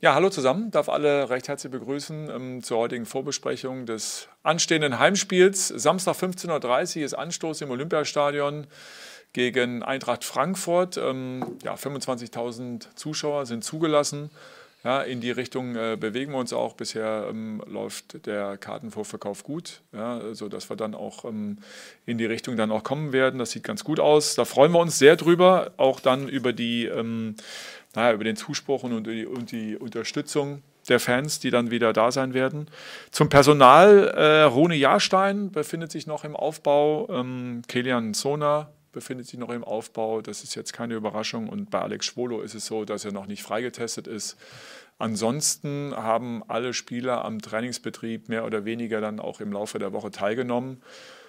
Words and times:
Ja, 0.00 0.14
hallo 0.14 0.30
zusammen. 0.30 0.70
Darf 0.70 0.88
alle 0.88 1.28
recht 1.28 1.48
herzlich 1.48 1.72
begrüßen 1.72 2.30
ähm, 2.30 2.62
zur 2.62 2.78
heutigen 2.78 3.04
Vorbesprechung 3.04 3.84
des 3.84 4.28
anstehenden 4.44 5.00
Heimspiels. 5.00 5.66
Samstag 5.66 6.14
15.30 6.14 6.98
Uhr 6.98 7.04
ist 7.04 7.14
Anstoß 7.14 7.62
im 7.62 7.70
Olympiastadion 7.72 8.68
gegen 9.32 9.82
Eintracht 9.82 10.22
Frankfurt. 10.22 10.98
Ähm, 10.98 11.56
ja, 11.64 11.74
25.000 11.74 12.94
Zuschauer 12.94 13.44
sind 13.46 13.64
zugelassen. 13.64 14.30
Ja, 14.88 15.02
in 15.02 15.20
die 15.20 15.30
Richtung 15.30 15.76
äh, 15.76 15.98
bewegen 16.00 16.32
wir 16.32 16.38
uns 16.38 16.54
auch. 16.54 16.72
Bisher 16.72 17.26
ähm, 17.28 17.62
läuft 17.66 18.24
der 18.24 18.56
Kartenvorverkauf 18.56 19.44
gut, 19.44 19.82
ja, 19.92 20.32
sodass 20.32 20.70
wir 20.70 20.76
dann 20.76 20.94
auch 20.94 21.26
ähm, 21.26 21.58
in 22.06 22.16
die 22.16 22.24
Richtung 22.24 22.56
dann 22.56 22.70
auch 22.70 22.84
kommen 22.84 23.12
werden. 23.12 23.38
Das 23.38 23.50
sieht 23.50 23.64
ganz 23.64 23.84
gut 23.84 24.00
aus. 24.00 24.34
Da 24.34 24.46
freuen 24.46 24.72
wir 24.72 24.78
uns 24.78 24.98
sehr 24.98 25.16
drüber, 25.16 25.72
auch 25.76 26.00
dann 26.00 26.26
über 26.26 26.54
die, 26.54 26.86
ähm, 26.86 27.34
naja, 27.94 28.14
über 28.14 28.24
den 28.24 28.36
Zuspruch 28.36 28.82
und 28.82 29.06
die, 29.06 29.26
und 29.26 29.52
die 29.52 29.76
Unterstützung 29.76 30.62
der 30.88 31.00
Fans, 31.00 31.38
die 31.38 31.50
dann 31.50 31.70
wieder 31.70 31.92
da 31.92 32.10
sein 32.10 32.32
werden. 32.32 32.66
Zum 33.10 33.28
Personal, 33.28 34.08
äh, 34.16 34.42
Rune 34.44 34.74
Jahrstein 34.74 35.52
befindet 35.52 35.92
sich 35.92 36.06
noch 36.06 36.24
im 36.24 36.34
Aufbau, 36.34 37.10
ähm, 37.10 37.60
Kilian 37.68 38.14
Zona 38.14 38.70
befindet 38.92 39.26
sich 39.26 39.38
noch 39.38 39.50
im 39.50 39.64
Aufbau. 39.64 40.20
Das 40.22 40.42
ist 40.42 40.54
jetzt 40.54 40.72
keine 40.72 40.94
Überraschung. 40.94 41.48
Und 41.48 41.70
bei 41.70 41.80
Alex 41.80 42.06
Schwolo 42.06 42.40
ist 42.40 42.54
es 42.54 42.66
so, 42.66 42.84
dass 42.84 43.04
er 43.04 43.12
noch 43.12 43.26
nicht 43.26 43.42
freigetestet 43.42 44.06
ist. 44.06 44.36
Ansonsten 44.98 45.94
haben 45.96 46.42
alle 46.48 46.74
Spieler 46.74 47.24
am 47.24 47.40
Trainingsbetrieb 47.40 48.28
mehr 48.28 48.44
oder 48.44 48.64
weniger 48.64 49.00
dann 49.00 49.20
auch 49.20 49.40
im 49.40 49.52
Laufe 49.52 49.78
der 49.78 49.92
Woche 49.92 50.10
teilgenommen, 50.10 50.82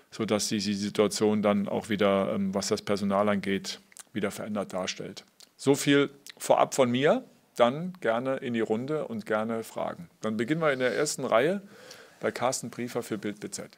sodass 0.09 0.47
sich 0.47 0.63
die 0.63 0.73
Situation 0.73 1.41
dann 1.43 1.67
auch 1.67 1.89
wieder, 1.89 2.33
ähm, 2.33 2.53
was 2.53 2.67
das 2.67 2.81
Personal 2.81 3.29
angeht, 3.29 3.79
wieder 4.11 4.31
verändert 4.31 4.73
darstellt. 4.73 5.23
So 5.55 5.75
viel 5.75 6.09
vorab 6.37 6.73
von 6.73 6.89
mir. 6.89 7.23
Dann 7.55 7.93
gerne 7.99 8.37
in 8.37 8.53
die 8.53 8.61
Runde 8.61 9.05
und 9.05 9.25
gerne 9.25 9.63
Fragen. 9.63 10.09
Dann 10.21 10.37
beginnen 10.37 10.61
wir 10.61 10.71
in 10.71 10.79
der 10.79 10.95
ersten 10.95 11.25
Reihe 11.25 11.61
bei 12.21 12.31
Carsten 12.31 12.69
Briefer 12.69 13.03
für 13.03 13.17
Bild 13.17 13.41
BZ. 13.41 13.77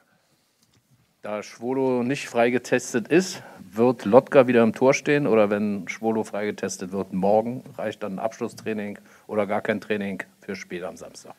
Da 1.21 1.43
Schwolo 1.43 2.01
nicht 2.01 2.27
freigetestet 2.27 3.07
ist, 3.07 3.43
wird 3.59 4.05
Lotka 4.05 4.47
wieder 4.47 4.63
im 4.63 4.73
Tor 4.73 4.95
stehen 4.95 5.27
oder 5.27 5.51
wenn 5.51 5.87
Schwolo 5.87 6.23
freigetestet 6.23 6.91
wird, 6.91 7.13
morgen 7.13 7.63
reicht 7.77 8.01
dann 8.01 8.13
ein 8.13 8.19
Abschlusstraining 8.19 8.97
oder 9.27 9.45
gar 9.45 9.61
kein 9.61 9.79
Training 9.79 10.23
für 10.39 10.55
Spiel 10.55 10.83
am 10.83 10.97
Samstag? 10.97 11.35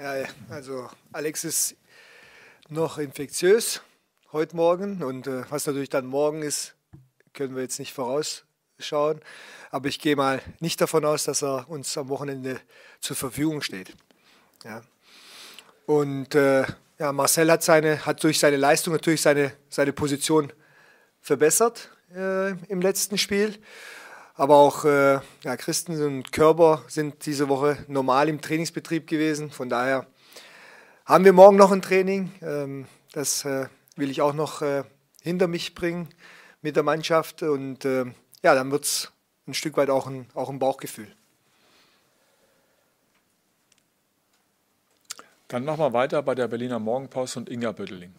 Ja, 0.00 0.14
also 0.48 0.88
Alex 1.12 1.42
ist 1.42 1.76
noch 2.68 2.98
infektiös 2.98 3.82
heute 4.30 4.54
Morgen 4.54 5.02
und 5.02 5.26
äh, 5.26 5.42
was 5.50 5.66
natürlich 5.66 5.90
dann 5.90 6.06
morgen 6.06 6.42
ist, 6.42 6.76
können 7.32 7.56
wir 7.56 7.62
jetzt 7.62 7.80
nicht 7.80 7.92
vorausschauen. 7.92 9.20
Aber 9.72 9.88
ich 9.88 9.98
gehe 9.98 10.14
mal 10.14 10.40
nicht 10.60 10.80
davon 10.80 11.04
aus, 11.04 11.24
dass 11.24 11.42
er 11.42 11.68
uns 11.68 11.98
am 11.98 12.10
Wochenende 12.10 12.60
zur 13.00 13.16
Verfügung 13.16 13.60
steht. 13.60 13.92
Ja. 14.62 14.82
Und 15.86 16.36
äh, 16.36 16.64
ja, 16.98 17.12
Marcel 17.12 17.50
hat, 17.50 17.62
seine, 17.62 18.04
hat 18.06 18.22
durch 18.22 18.38
seine 18.38 18.56
Leistung 18.56 18.92
natürlich 18.92 19.22
seine, 19.22 19.52
seine 19.68 19.92
Position 19.92 20.52
verbessert 21.20 21.90
äh, 22.14 22.50
im 22.68 22.80
letzten 22.80 23.18
Spiel. 23.18 23.58
Aber 24.34 24.56
auch 24.56 24.84
äh, 24.84 25.20
ja, 25.44 25.56
Christen 25.56 26.00
und 26.02 26.32
Körber 26.32 26.84
sind 26.88 27.24
diese 27.24 27.48
Woche 27.48 27.78
normal 27.88 28.28
im 28.28 28.40
Trainingsbetrieb 28.40 29.06
gewesen. 29.06 29.50
Von 29.50 29.68
daher 29.68 30.06
haben 31.06 31.24
wir 31.24 31.32
morgen 31.32 31.56
noch 31.56 31.72
ein 31.72 31.82
Training. 31.82 32.32
Ähm, 32.42 32.86
das 33.12 33.44
äh, 33.44 33.66
will 33.96 34.10
ich 34.10 34.20
auch 34.20 34.34
noch 34.34 34.60
äh, 34.60 34.84
hinter 35.22 35.48
mich 35.48 35.74
bringen 35.74 36.10
mit 36.60 36.76
der 36.76 36.82
Mannschaft. 36.82 37.42
Und 37.42 37.84
äh, 37.86 38.04
ja, 38.42 38.54
dann 38.54 38.70
wird 38.70 38.84
es 38.84 39.12
ein 39.46 39.54
Stück 39.54 39.76
weit 39.78 39.88
auch 39.88 40.06
ein, 40.06 40.26
auch 40.34 40.50
ein 40.50 40.58
Bauchgefühl. 40.58 41.08
Dann 45.48 45.64
machen 45.64 45.78
wir 45.78 45.92
weiter 45.92 46.22
bei 46.22 46.34
der 46.34 46.48
Berliner 46.48 46.78
Morgenpost 46.78 47.36
und 47.36 47.48
Inga 47.48 47.72
Bödeling. 47.72 48.12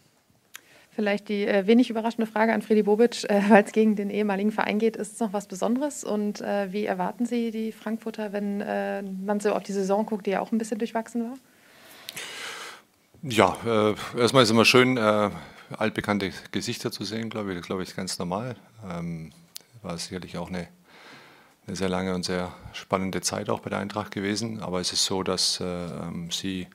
Vielleicht 0.90 1.28
die 1.28 1.46
äh, 1.46 1.66
wenig 1.66 1.90
überraschende 1.90 2.26
Frage 2.26 2.52
an 2.52 2.60
Freddy 2.60 2.82
Bobic, 2.82 3.22
äh, 3.30 3.42
weil 3.48 3.62
es 3.62 3.72
gegen 3.72 3.94
den 3.94 4.10
ehemaligen 4.10 4.50
Verein 4.50 4.78
geht. 4.78 4.96
Ist 4.96 5.12
es 5.12 5.20
noch 5.20 5.32
was 5.32 5.46
Besonderes? 5.46 6.02
Und 6.02 6.40
äh, 6.40 6.72
wie 6.72 6.86
erwarten 6.86 7.24
Sie 7.24 7.50
die 7.50 7.70
Frankfurter, 7.70 8.32
wenn 8.32 8.60
äh, 8.60 9.02
man 9.02 9.38
so 9.38 9.52
auf 9.52 9.62
die 9.62 9.72
Saison 9.72 10.06
guckt, 10.06 10.26
die 10.26 10.30
ja 10.30 10.40
auch 10.40 10.50
ein 10.50 10.58
bisschen 10.58 10.78
durchwachsen 10.78 11.30
war? 11.30 11.38
Ja, 13.22 13.56
äh, 13.64 14.18
erstmal 14.18 14.42
ist 14.42 14.48
es 14.48 14.52
immer 14.52 14.64
schön, 14.64 14.96
äh, 14.96 15.30
altbekannte 15.76 16.32
Gesichter 16.50 16.90
zu 16.90 17.04
sehen, 17.04 17.30
glaube 17.30 17.52
ich. 17.52 17.58
Das 17.58 17.66
glaube 17.66 17.82
ich 17.82 17.94
ganz 17.94 18.18
normal. 18.18 18.56
Ähm, 18.90 19.32
war 19.82 19.96
sicherlich 19.98 20.38
auch 20.38 20.48
eine, 20.48 20.68
eine, 21.66 21.76
sehr 21.76 21.88
lange 21.88 22.14
und 22.14 22.24
sehr 22.24 22.52
spannende 22.72 23.20
Zeit 23.20 23.50
auch 23.50 23.60
bei 23.60 23.70
der 23.70 23.78
Eintracht 23.78 24.12
gewesen. 24.12 24.60
Aber 24.60 24.80
es 24.80 24.92
ist 24.92 25.04
so, 25.04 25.22
dass 25.22 25.60
ähm, 25.62 26.30
sie 26.30 26.66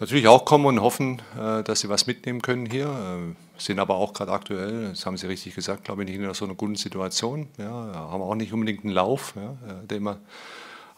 natürlich 0.00 0.28
auch 0.28 0.44
kommen 0.44 0.66
und 0.66 0.80
hoffen, 0.80 1.22
äh, 1.38 1.62
dass 1.62 1.80
sie 1.80 1.88
was 1.88 2.06
mitnehmen 2.06 2.42
können 2.42 2.66
hier. 2.66 2.86
Äh, 2.86 3.34
sind 3.60 3.78
aber 3.78 3.96
auch 3.96 4.12
gerade 4.12 4.32
aktuell, 4.32 4.90
das 4.90 5.06
haben 5.06 5.16
Sie 5.16 5.26
richtig 5.26 5.54
gesagt, 5.54 5.84
glaube 5.84 6.02
ich, 6.02 6.10
nicht 6.10 6.20
in 6.20 6.34
so 6.34 6.44
einer 6.44 6.54
guten 6.54 6.76
Situation. 6.76 7.48
Ja, 7.56 7.70
haben 7.70 8.20
auch 8.20 8.34
nicht 8.34 8.52
unbedingt 8.52 8.84
einen 8.84 8.92
Lauf, 8.92 9.32
ja, 9.34 9.52
äh, 9.66 9.86
der 9.86 9.96
immer, 9.96 10.18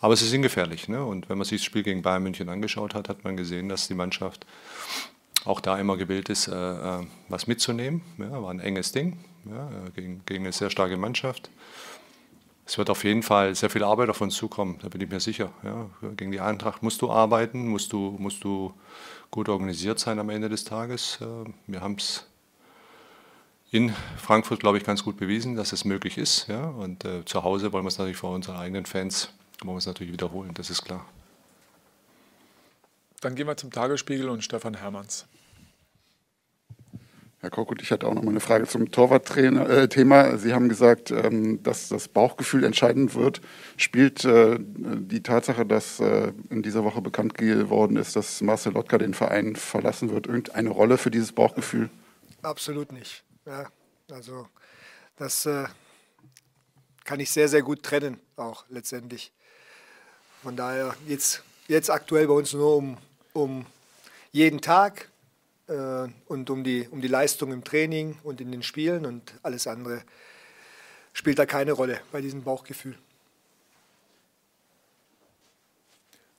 aber 0.00 0.16
sie 0.16 0.26
sind 0.26 0.42
gefährlich. 0.42 0.88
Ne? 0.88 1.04
Und 1.04 1.28
wenn 1.28 1.38
man 1.38 1.44
sich 1.44 1.60
das 1.60 1.66
Spiel 1.66 1.84
gegen 1.84 2.02
Bayern 2.02 2.22
München 2.22 2.48
angeschaut 2.48 2.94
hat, 2.94 3.08
hat 3.08 3.22
man 3.24 3.36
gesehen, 3.36 3.68
dass 3.68 3.86
die 3.86 3.94
Mannschaft 3.94 4.46
auch 5.44 5.60
da 5.60 5.78
immer 5.78 5.96
gewillt 5.96 6.28
ist, 6.28 6.48
was 6.48 7.46
mitzunehmen. 7.46 8.02
Ja, 8.18 8.42
war 8.42 8.50
ein 8.50 8.60
enges 8.60 8.92
Ding 8.92 9.18
ja, 9.44 9.70
gegen, 9.94 10.22
gegen 10.26 10.44
eine 10.44 10.52
sehr 10.52 10.68
starke 10.68 10.96
Mannschaft 10.96 11.50
es 12.68 12.76
wird 12.76 12.90
auf 12.90 13.02
jeden 13.02 13.22
Fall 13.22 13.54
sehr 13.54 13.70
viel 13.70 13.82
Arbeit 13.82 14.10
auf 14.10 14.20
uns 14.20 14.34
zukommen, 14.36 14.78
da 14.82 14.90
bin 14.90 15.00
ich 15.00 15.08
mir 15.08 15.20
sicher. 15.20 15.50
Ja, 15.62 15.88
gegen 16.16 16.30
die 16.30 16.40
Eintracht 16.40 16.82
musst 16.82 17.00
du 17.00 17.10
arbeiten, 17.10 17.66
musst 17.66 17.94
du, 17.94 18.14
musst 18.18 18.44
du 18.44 18.74
gut 19.30 19.48
organisiert 19.48 19.98
sein 19.98 20.18
am 20.18 20.28
Ende 20.28 20.50
des 20.50 20.64
Tages. 20.64 21.18
Äh, 21.22 21.50
wir 21.66 21.80
haben 21.80 21.94
es 21.94 22.26
in 23.70 23.94
Frankfurt, 24.18 24.60
glaube 24.60 24.76
ich, 24.76 24.84
ganz 24.84 25.02
gut 25.02 25.16
bewiesen, 25.16 25.56
dass 25.56 25.72
es 25.72 25.86
möglich 25.86 26.18
ist. 26.18 26.46
Ja? 26.48 26.66
Und 26.66 27.06
äh, 27.06 27.24
zu 27.24 27.42
Hause 27.42 27.72
wollen 27.72 27.84
wir 27.84 27.88
es 27.88 27.96
natürlich 27.96 28.18
vor 28.18 28.34
unseren 28.34 28.56
eigenen 28.56 28.84
Fans 28.84 29.32
wollen 29.64 29.80
natürlich 29.84 30.12
wiederholen, 30.12 30.52
das 30.54 30.70
ist 30.70 30.84
klar. 30.84 31.04
Dann 33.20 33.34
gehen 33.34 33.46
wir 33.46 33.56
zum 33.56 33.72
Tagesspiegel 33.72 34.28
und 34.28 34.44
Stefan 34.44 34.74
Hermanns. 34.74 35.26
Herr 37.40 37.50
Korkut, 37.50 37.80
ich 37.82 37.92
hatte 37.92 38.08
auch 38.08 38.14
noch 38.14 38.22
mal 38.22 38.30
eine 38.30 38.40
Frage 38.40 38.66
zum 38.66 38.90
Torwartthema. 38.90 39.64
Äh, 39.64 40.38
Sie 40.38 40.52
haben 40.52 40.68
gesagt, 40.68 41.12
ähm, 41.12 41.62
dass 41.62 41.88
das 41.88 42.08
Bauchgefühl 42.08 42.64
entscheidend 42.64 43.14
wird. 43.14 43.40
Spielt 43.76 44.24
äh, 44.24 44.58
die 44.58 45.22
Tatsache, 45.22 45.64
dass 45.64 46.00
äh, 46.00 46.32
in 46.50 46.62
dieser 46.62 46.82
Woche 46.82 47.00
bekannt 47.00 47.34
geworden 47.34 47.96
ist, 47.96 48.16
dass 48.16 48.40
Marcel 48.40 48.72
Lotka 48.72 48.98
den 48.98 49.14
Verein 49.14 49.54
verlassen 49.54 50.10
wird, 50.10 50.26
irgendeine 50.26 50.70
Rolle 50.70 50.98
für 50.98 51.12
dieses 51.12 51.30
Bauchgefühl? 51.30 51.90
Absolut 52.42 52.90
nicht. 52.90 53.22
Ja, 53.46 53.66
also 54.10 54.48
das 55.16 55.48
kann 57.04 57.20
ich 57.20 57.30
sehr, 57.30 57.48
sehr 57.48 57.62
gut 57.62 57.82
trennen, 57.82 58.20
auch 58.36 58.64
letztendlich. 58.68 59.32
Von 60.42 60.56
daher 60.56 60.94
jetzt, 61.06 61.42
jetzt 61.66 61.90
aktuell 61.90 62.26
bei 62.28 62.34
uns 62.34 62.52
nur 62.52 62.76
um, 62.76 62.98
um 63.32 63.66
jeden 64.30 64.60
Tag, 64.60 65.08
äh, 65.68 66.08
und 66.26 66.50
um 66.50 66.64
die, 66.64 66.88
um 66.90 67.00
die 67.00 67.08
Leistung 67.08 67.52
im 67.52 67.64
Training 67.64 68.18
und 68.22 68.40
in 68.40 68.50
den 68.50 68.62
Spielen 68.62 69.06
und 69.06 69.34
alles 69.42 69.66
andere 69.66 70.02
spielt 71.12 71.38
da 71.38 71.46
keine 71.46 71.72
Rolle 71.72 72.00
bei 72.12 72.20
diesem 72.20 72.42
Bauchgefühl. 72.42 72.96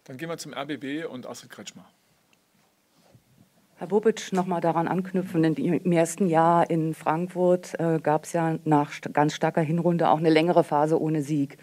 Dann 0.05 0.17
gehen 0.17 0.29
wir 0.29 0.37
zum 0.37 0.53
RBB 0.53 1.05
und 1.07 1.27
Astrid 1.27 1.51
Kretschmer. 1.51 1.85
Herr 3.75 3.87
Bobic, 3.87 4.33
nochmal 4.33 4.59
daran 4.59 4.89
anknüpfen, 4.89 5.43
im 5.43 5.91
ersten 5.93 6.27
Jahr 6.27 6.69
in 6.69 6.93
Frankfurt 6.93 7.79
äh, 7.79 7.99
gab 8.01 8.25
es 8.25 8.33
ja 8.33 8.57
nach 8.65 8.91
ganz 9.13 9.35
starker 9.35 9.61
Hinrunde 9.61 10.09
auch 10.09 10.17
eine 10.17 10.29
längere 10.29 10.65
Phase 10.65 10.99
ohne 10.99 11.21
Sieg. 11.21 11.57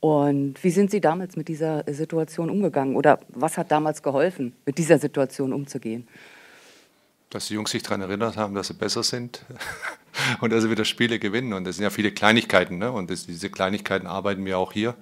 Und 0.00 0.62
wie 0.64 0.70
sind 0.70 0.90
Sie 0.90 1.00
damals 1.00 1.36
mit 1.36 1.48
dieser 1.48 1.84
Situation 1.92 2.48
umgegangen? 2.48 2.96
Oder 2.96 3.20
was 3.28 3.58
hat 3.58 3.70
damals 3.70 4.02
geholfen, 4.02 4.54
mit 4.64 4.78
dieser 4.78 4.98
Situation 4.98 5.52
umzugehen? 5.52 6.08
Dass 7.32 7.46
die 7.46 7.54
Jungs 7.54 7.70
sich 7.70 7.82
daran 7.82 8.02
erinnert 8.02 8.36
haben, 8.36 8.54
dass 8.54 8.68
sie 8.68 8.74
besser 8.74 9.02
sind 9.02 9.44
und 10.40 10.52
dass 10.52 10.62
sie 10.62 10.70
wieder 10.70 10.84
Spiele 10.84 11.18
gewinnen. 11.18 11.54
Und 11.54 11.64
das 11.64 11.76
sind 11.76 11.84
ja 11.84 11.90
viele 11.90 12.12
Kleinigkeiten. 12.12 12.76
Ne? 12.76 12.92
Und 12.92 13.10
das, 13.10 13.26
diese 13.26 13.48
Kleinigkeiten 13.48 14.06
arbeiten 14.06 14.44
wir 14.44 14.58
auch 14.58 14.72
hier 14.72 14.94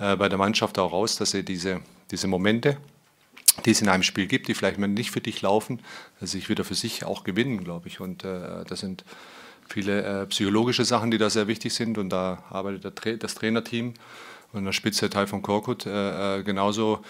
äh, 0.00 0.16
bei 0.16 0.28
der 0.28 0.38
Mannschaft 0.38 0.78
auch 0.78 0.92
raus, 0.92 1.16
dass 1.16 1.30
sie 1.30 1.44
diese, 1.44 1.80
diese 2.10 2.26
Momente, 2.26 2.78
die 3.64 3.70
es 3.70 3.80
in 3.80 3.88
einem 3.88 4.02
Spiel 4.02 4.26
gibt, 4.26 4.48
die 4.48 4.54
vielleicht 4.54 4.78
nicht 4.78 5.12
für 5.12 5.20
dich 5.20 5.40
laufen, 5.40 5.80
dass 6.18 6.32
sie 6.32 6.38
sich 6.38 6.48
wieder 6.48 6.64
für 6.64 6.74
sich 6.74 7.04
auch 7.04 7.22
gewinnen, 7.22 7.62
glaube 7.62 7.86
ich. 7.86 8.00
Und 8.00 8.24
äh, 8.24 8.64
das 8.66 8.80
sind 8.80 9.04
viele 9.68 10.02
äh, 10.02 10.26
psychologische 10.26 10.84
Sachen, 10.84 11.12
die 11.12 11.18
da 11.18 11.30
sehr 11.30 11.46
wichtig 11.46 11.72
sind. 11.74 11.96
Und 11.96 12.10
da 12.10 12.42
arbeitet 12.50 12.96
Tra 12.96 13.12
das 13.12 13.36
Trainerteam 13.36 13.94
und 14.52 14.64
der 14.64 14.72
Spitze 14.72 15.08
Teil 15.10 15.28
von 15.28 15.42
Korkut 15.42 15.86
äh, 15.86 16.38
äh 16.38 16.42
genauso 16.42 17.04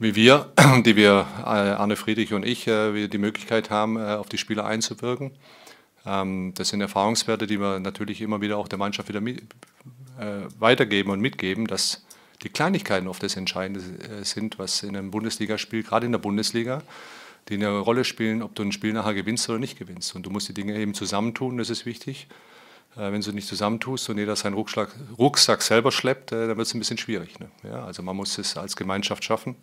wie 0.00 0.14
wir, 0.14 0.50
die 0.84 0.96
wir, 0.96 1.26
äh, 1.38 1.42
Arne 1.42 1.94
Friedrich 1.94 2.32
und 2.32 2.44
ich, 2.44 2.66
äh, 2.66 2.94
wir 2.94 3.08
die 3.08 3.18
Möglichkeit 3.18 3.70
haben, 3.70 3.96
äh, 3.96 4.14
auf 4.14 4.28
die 4.28 4.38
Spieler 4.38 4.64
einzuwirken. 4.64 5.30
Ähm, 6.06 6.54
das 6.56 6.70
sind 6.70 6.80
Erfahrungswerte, 6.80 7.46
die 7.46 7.60
wir 7.60 7.78
natürlich 7.78 8.22
immer 8.22 8.40
wieder 8.40 8.56
auch 8.56 8.66
der 8.66 8.78
Mannschaft 8.78 9.08
wieder 9.08 9.20
mit, 9.20 9.42
weitergeben 10.58 11.10
und 11.10 11.20
mitgeben, 11.20 11.66
dass 11.66 12.04
die 12.42 12.50
Kleinigkeiten 12.50 13.08
oft 13.08 13.22
das 13.22 13.36
Entscheidende 13.36 13.80
sind, 14.22 14.58
was 14.58 14.82
in 14.82 14.94
einem 14.94 15.10
Bundesligaspiel, 15.10 15.82
gerade 15.82 16.04
in 16.04 16.12
der 16.12 16.18
Bundesliga, 16.18 16.82
die 17.48 17.54
eine 17.54 17.78
Rolle 17.78 18.04
spielen, 18.04 18.42
ob 18.42 18.54
du 18.54 18.62
ein 18.62 18.72
Spiel 18.72 18.92
nachher 18.92 19.14
gewinnst 19.14 19.48
oder 19.48 19.58
nicht 19.58 19.78
gewinnst. 19.78 20.14
Und 20.14 20.26
du 20.26 20.30
musst 20.30 20.46
die 20.50 20.52
Dinge 20.52 20.76
eben 20.76 20.92
zusammentun, 20.92 21.56
das 21.56 21.70
ist 21.70 21.86
wichtig. 21.86 22.26
Wenn 22.96 23.22
du 23.22 23.32
nicht 23.32 23.48
zusammentust 23.48 24.10
und 24.10 24.18
jeder 24.18 24.36
seinen 24.36 24.54
Rucksack, 24.54 24.94
Rucksack 25.16 25.62
selber 25.62 25.90
schleppt, 25.90 26.32
dann 26.32 26.48
wird 26.48 26.66
es 26.66 26.74
ein 26.74 26.80
bisschen 26.80 26.98
schwierig. 26.98 27.40
Ne? 27.40 27.48
Ja, 27.62 27.86
also 27.86 28.02
man 28.02 28.14
muss 28.14 28.36
es 28.36 28.58
als 28.58 28.76
Gemeinschaft 28.76 29.24
schaffen. 29.24 29.56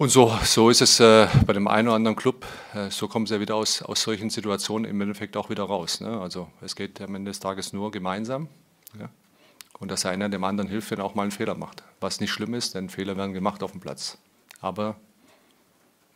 Und 0.00 0.08
so, 0.08 0.34
so 0.44 0.70
ist 0.70 0.80
es 0.80 0.98
äh, 0.98 1.28
bei 1.44 1.52
dem 1.52 1.68
einen 1.68 1.88
oder 1.88 1.96
anderen 1.96 2.16
Club. 2.16 2.46
Äh, 2.72 2.88
so 2.88 3.06
kommen 3.06 3.26
sie 3.26 3.34
ja 3.34 3.40
wieder 3.40 3.54
aus, 3.54 3.82
aus 3.82 4.00
solchen 4.00 4.30
Situationen 4.30 4.90
im 4.90 4.98
Endeffekt 4.98 5.36
auch 5.36 5.50
wieder 5.50 5.64
raus. 5.64 6.00
Ne? 6.00 6.18
Also 6.18 6.48
es 6.62 6.74
geht 6.74 7.02
am 7.02 7.14
Ende 7.16 7.30
des 7.30 7.38
Tages 7.38 7.74
nur 7.74 7.90
gemeinsam. 7.90 8.48
Ja? 8.98 9.10
Und 9.78 9.90
dass 9.90 10.06
einer 10.06 10.30
dem 10.30 10.42
anderen 10.42 10.70
hilft, 10.70 10.90
wenn 10.90 11.00
er 11.00 11.04
auch 11.04 11.14
mal 11.14 11.24
einen 11.24 11.32
Fehler 11.32 11.54
macht. 11.54 11.82
Was 12.00 12.18
nicht 12.18 12.30
schlimm 12.30 12.54
ist, 12.54 12.74
denn 12.74 12.88
Fehler 12.88 13.18
werden 13.18 13.34
gemacht 13.34 13.62
auf 13.62 13.72
dem 13.72 13.80
Platz. 13.82 14.16
Aber 14.62 14.96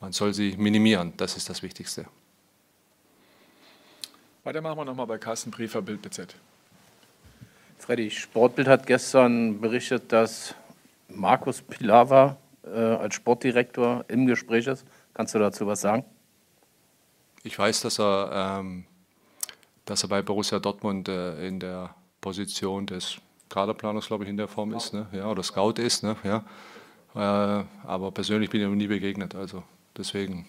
man 0.00 0.12
soll 0.12 0.32
sie 0.32 0.56
minimieren, 0.56 1.12
das 1.18 1.36
ist 1.36 1.50
das 1.50 1.62
Wichtigste. 1.62 2.06
Weiter 4.44 4.62
machen 4.62 4.78
wir 4.78 4.86
nochmal 4.86 5.08
bei 5.08 5.18
Carsten 5.18 5.50
Briefer, 5.50 5.82
Bild 5.82 6.00
BZ. 6.00 6.34
Freddy, 7.76 8.10
Sportbild 8.10 8.66
hat 8.66 8.86
gestern 8.86 9.60
berichtet, 9.60 10.10
dass 10.10 10.54
Markus 11.08 11.60
Pilawa 11.60 12.38
äh, 12.64 12.78
als 12.78 13.14
Sportdirektor 13.14 14.04
im 14.08 14.26
Gespräch 14.26 14.66
ist. 14.66 14.86
Kannst 15.12 15.34
du 15.34 15.38
dazu 15.38 15.66
was 15.66 15.80
sagen? 15.80 16.04
Ich 17.42 17.58
weiß, 17.58 17.82
dass 17.82 18.00
er, 18.00 18.58
ähm, 18.60 18.86
dass 19.84 20.02
er 20.02 20.08
bei 20.08 20.22
Borussia 20.22 20.58
Dortmund 20.58 21.08
äh, 21.08 21.46
in 21.46 21.60
der 21.60 21.94
Position 22.20 22.86
des 22.86 23.18
Kaderplaners, 23.50 24.06
glaube 24.06 24.24
ich, 24.24 24.30
in 24.30 24.36
der 24.36 24.48
Form 24.48 24.72
ist, 24.72 24.94
ne? 24.94 25.06
ja, 25.12 25.30
oder 25.30 25.42
Scout 25.42 25.74
ist. 25.78 26.02
Ne? 26.02 26.16
Ja. 26.24 26.44
Äh, 27.14 27.64
aber 27.86 28.10
persönlich 28.10 28.50
bin 28.50 28.60
ich 28.60 28.66
ihm 28.66 28.76
nie 28.76 28.86
begegnet. 28.86 29.34
Also 29.34 29.62
deswegen 29.96 30.46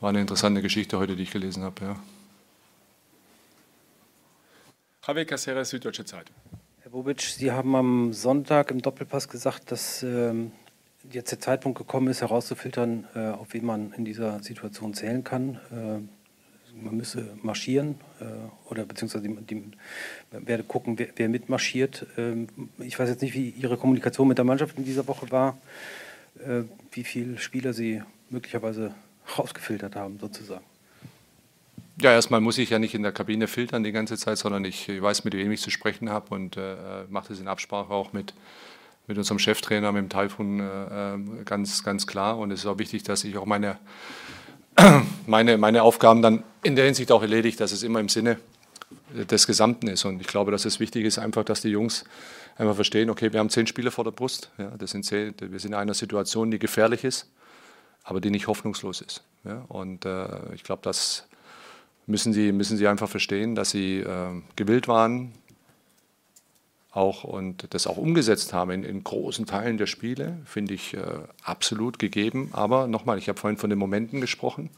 war 0.00 0.08
eine 0.08 0.20
interessante 0.20 0.62
Geschichte 0.62 0.98
heute, 0.98 1.14
die 1.14 1.22
ich 1.24 1.30
gelesen 1.30 1.62
habe. 1.62 1.84
Ja. 1.84 1.96
Javier 5.06 5.26
Caceres, 5.26 5.68
Süddeutsche 5.70 6.04
Zeitung. 6.04 6.34
Herr 6.90 7.02
Bobic, 7.02 7.20
Sie 7.20 7.52
haben 7.52 7.76
am 7.76 8.12
Sonntag 8.12 8.72
im 8.72 8.82
Doppelpass 8.82 9.28
gesagt, 9.28 9.70
dass 9.70 10.02
ähm, 10.02 10.50
jetzt 11.12 11.30
der 11.30 11.38
Zeitpunkt 11.38 11.78
gekommen 11.78 12.08
ist, 12.08 12.20
herauszufiltern, 12.20 13.06
äh, 13.14 13.28
auf 13.28 13.54
wen 13.54 13.64
man 13.64 13.92
in 13.92 14.04
dieser 14.04 14.42
Situation 14.42 14.92
zählen 14.92 15.22
kann. 15.22 15.60
Äh, 15.70 16.00
man 16.82 16.96
müsse 16.96 17.28
marschieren 17.42 17.94
äh, 18.18 18.24
oder 18.68 18.86
beziehungsweise 18.86 19.28
die, 19.28 19.36
die, 19.36 19.70
werde 20.32 20.64
gucken, 20.64 20.98
wer, 20.98 21.10
wer 21.14 21.28
mitmarschiert. 21.28 22.08
Ähm, 22.18 22.48
ich 22.80 22.98
weiß 22.98 23.08
jetzt 23.08 23.22
nicht, 23.22 23.34
wie 23.34 23.50
Ihre 23.50 23.76
Kommunikation 23.76 24.26
mit 24.26 24.38
der 24.38 24.44
Mannschaft 24.44 24.76
in 24.76 24.84
dieser 24.84 25.06
Woche 25.06 25.30
war, 25.30 25.58
äh, 26.44 26.62
wie 26.90 27.04
viele 27.04 27.38
Spieler 27.38 27.72
Sie 27.72 28.02
möglicherweise 28.30 28.96
rausgefiltert 29.38 29.94
haben, 29.94 30.18
sozusagen. 30.18 30.64
Ja, 32.00 32.12
erstmal 32.12 32.40
muss 32.40 32.56
ich 32.56 32.70
ja 32.70 32.78
nicht 32.78 32.94
in 32.94 33.02
der 33.02 33.12
Kabine 33.12 33.46
filtern 33.46 33.84
die 33.84 33.92
ganze 33.92 34.16
Zeit, 34.16 34.38
sondern 34.38 34.64
ich, 34.64 34.88
weiß, 34.88 35.24
mit 35.24 35.34
wem 35.34 35.52
ich 35.52 35.60
zu 35.60 35.70
sprechen 35.70 36.08
habe 36.08 36.34
und 36.34 36.56
äh, 36.56 37.04
mache 37.10 37.28
das 37.28 37.40
in 37.40 37.48
Absprache 37.48 37.92
auch 37.92 38.14
mit, 38.14 38.32
mit 39.06 39.18
unserem 39.18 39.38
Cheftrainer, 39.38 39.92
mit 39.92 40.04
dem 40.04 40.08
Taifun, 40.08 40.60
äh, 40.60 41.44
ganz, 41.44 41.84
ganz 41.84 42.06
klar. 42.06 42.38
Und 42.38 42.52
es 42.52 42.60
ist 42.60 42.66
auch 42.66 42.78
wichtig, 42.78 43.02
dass 43.02 43.22
ich 43.24 43.36
auch 43.36 43.44
meine, 43.44 43.78
meine, 45.26 45.58
meine 45.58 45.82
Aufgaben 45.82 46.22
dann 46.22 46.42
in 46.62 46.74
der 46.74 46.86
Hinsicht 46.86 47.12
auch 47.12 47.20
erledige, 47.20 47.58
dass 47.58 47.70
es 47.70 47.82
immer 47.82 48.00
im 48.00 48.08
Sinne 48.08 48.38
des 49.12 49.46
Gesamten 49.46 49.86
ist. 49.86 50.06
Und 50.06 50.22
ich 50.22 50.26
glaube, 50.26 50.52
dass 50.52 50.64
es 50.64 50.80
wichtig 50.80 51.04
ist, 51.04 51.18
einfach, 51.18 51.44
dass 51.44 51.60
die 51.60 51.68
Jungs 51.68 52.04
einfach 52.56 52.74
verstehen, 52.76 53.10
okay, 53.10 53.30
wir 53.32 53.40
haben 53.40 53.50
zehn 53.50 53.66
Spiele 53.66 53.90
vor 53.90 54.04
der 54.04 54.12
Brust. 54.12 54.50
Ja, 54.56 54.70
das 54.78 54.92
sind 54.92 55.04
zehn, 55.04 55.34
wir 55.38 55.58
sind 55.58 55.72
in 55.72 55.78
einer 55.78 55.94
Situation, 55.94 56.50
die 56.50 56.58
gefährlich 56.58 57.04
ist, 57.04 57.28
aber 58.04 58.22
die 58.22 58.30
nicht 58.30 58.46
hoffnungslos 58.46 59.02
ist. 59.02 59.22
Ja, 59.44 59.64
und 59.68 60.06
äh, 60.06 60.54
ich 60.54 60.62
glaube, 60.62 60.82
dass 60.82 61.26
müssen 62.10 62.32
sie, 62.32 62.52
müssen 62.52 62.76
sie 62.76 62.88
einfach 62.88 63.08
verstehen, 63.08 63.54
dass 63.54 63.70
sie 63.70 64.00
äh, 64.00 64.42
gewillt 64.56 64.88
waren 64.88 65.32
auch 66.92 67.24
und 67.24 67.72
das 67.72 67.86
auch 67.86 67.96
umgesetzt 67.96 68.52
haben 68.52 68.72
in, 68.72 68.82
in 68.82 69.04
großen 69.04 69.46
Teilen 69.46 69.78
der 69.78 69.86
Spiele, 69.86 70.38
finde 70.44 70.74
ich 70.74 70.94
äh, 70.94 71.02
absolut 71.42 71.98
gegeben. 71.98 72.50
Aber 72.52 72.88
nochmal, 72.88 73.18
ich 73.18 73.28
habe 73.28 73.38
vorhin 73.38 73.58
von 73.58 73.70
den 73.70 73.78
Momenten 73.78 74.20
gesprochen. 74.20 74.70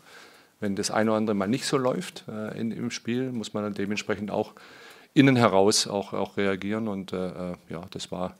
Wenn 0.60 0.76
das 0.76 0.90
eine 0.90 1.10
oder 1.10 1.16
andere 1.16 1.34
mal 1.34 1.48
nicht 1.48 1.66
so 1.66 1.78
läuft 1.78 2.24
äh, 2.28 2.58
in, 2.60 2.70
im 2.70 2.90
Spiel, 2.90 3.32
muss 3.32 3.54
man 3.54 3.64
dann 3.64 3.74
dementsprechend 3.74 4.30
auch 4.30 4.52
innen 5.14 5.36
heraus 5.36 5.86
auch, 5.86 6.12
auch 6.12 6.36
reagieren. 6.36 6.86
Und 6.86 7.12
äh, 7.12 7.52
äh, 7.52 7.54
ja, 7.70 7.82
das 7.90 8.12
war 8.12 8.36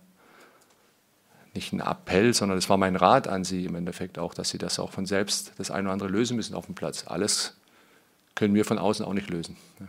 nicht 1.54 1.72
ein 1.72 1.80
Appell, 1.80 2.32
sondern 2.34 2.58
das 2.58 2.68
war 2.68 2.76
mein 2.76 2.96
Rat 2.96 3.26
an 3.26 3.44
Sie 3.44 3.64
im 3.64 3.74
Endeffekt 3.74 4.18
auch, 4.18 4.34
dass 4.34 4.50
Sie 4.50 4.58
das 4.58 4.78
auch 4.78 4.92
von 4.92 5.06
selbst 5.06 5.52
das 5.58 5.70
eine 5.70 5.88
oder 5.88 5.92
andere 5.94 6.08
lösen 6.08 6.36
müssen 6.36 6.54
auf 6.54 6.66
dem 6.66 6.74
Platz. 6.74 7.04
Alles 7.06 7.56
können 8.34 8.54
wir 8.54 8.64
von 8.64 8.78
außen 8.78 9.04
auch 9.04 9.14
nicht 9.14 9.30
lösen. 9.30 9.56
Ja. 9.80 9.88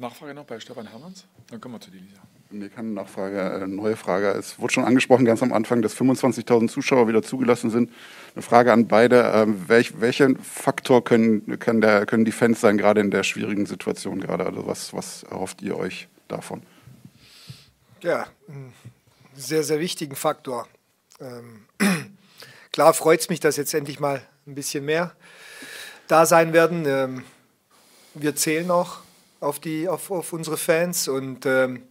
Nachfrage 0.00 0.32
noch 0.32 0.46
bei 0.46 0.58
Stefan 0.58 0.86
Hermanns? 0.86 1.26
Dann 1.50 1.60
kommen 1.60 1.74
wir 1.74 1.80
zu 1.80 1.90
dir, 1.90 2.00
Lisa. 2.00 2.20
Mir 2.50 2.68
kann 2.68 2.86
eine 2.86 2.94
Nachfrage, 2.94 3.52
eine 3.54 3.64
äh, 3.64 3.68
neue 3.68 3.96
Frage. 3.96 4.30
Es 4.30 4.58
wurde 4.58 4.72
schon 4.72 4.84
angesprochen, 4.84 5.24
ganz 5.24 5.42
am 5.42 5.52
Anfang, 5.52 5.82
dass 5.82 5.94
25.000 5.94 6.68
Zuschauer 6.68 7.06
wieder 7.06 7.22
zugelassen 7.22 7.70
sind. 7.70 7.92
Eine 8.34 8.42
Frage 8.42 8.72
an 8.72 8.88
beide. 8.88 9.30
Ähm, 9.34 9.68
welch, 9.68 10.00
welchen 10.00 10.36
Faktor 10.38 11.04
können, 11.04 11.58
können, 11.58 11.80
der, 11.80 12.06
können 12.06 12.24
die 12.24 12.32
Fans 12.32 12.60
sein, 12.60 12.78
gerade 12.78 13.00
in 13.02 13.10
der 13.10 13.22
schwierigen 13.22 13.66
Situation 13.66 14.20
gerade? 14.20 14.46
Also 14.46 14.66
was, 14.66 14.92
was 14.94 15.22
erhofft 15.24 15.62
ihr 15.62 15.76
euch 15.76 16.08
davon? 16.28 16.62
Ja, 18.02 18.26
einen 18.48 18.72
sehr, 19.34 19.62
sehr 19.62 19.80
wichtigen 19.80 20.16
Faktor. 20.16 20.66
Ähm, 21.20 21.66
klar 22.72 22.94
freut 22.94 23.20
es 23.20 23.28
mich, 23.28 23.40
dass 23.40 23.56
jetzt 23.56 23.74
endlich 23.74 24.00
mal 24.00 24.22
ein 24.46 24.54
bisschen 24.54 24.84
mehr 24.84 25.14
da 26.10 26.26
sein 26.26 26.52
werden. 26.52 26.84
Ähm, 26.86 27.24
wir 28.14 28.34
zählen 28.34 28.70
auch 28.70 28.98
auf, 29.40 29.60
die, 29.60 29.88
auf, 29.88 30.10
auf 30.10 30.32
unsere 30.32 30.56
Fans 30.56 31.08
und 31.08 31.46
ähm, 31.46 31.82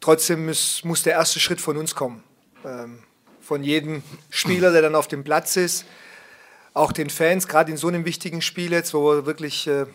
trotzdem 0.00 0.46
muss, 0.46 0.82
muss 0.84 1.02
der 1.02 1.14
erste 1.14 1.40
Schritt 1.40 1.60
von 1.60 1.76
uns 1.76 1.94
kommen. 1.94 2.22
Ähm, 2.64 3.00
von 3.40 3.62
jedem 3.62 4.02
Spieler, 4.30 4.72
der 4.72 4.82
dann 4.82 4.94
auf 4.94 5.08
dem 5.08 5.24
Platz 5.24 5.56
ist, 5.56 5.84
auch 6.72 6.92
den 6.92 7.10
Fans, 7.10 7.48
gerade 7.48 7.70
in 7.70 7.76
so 7.76 7.88
einem 7.88 8.04
wichtigen 8.04 8.42
Spiel 8.42 8.72
jetzt, 8.72 8.94
wo 8.94 9.12
wir 9.12 9.26
wirklich 9.26 9.66
äh, 9.66 9.86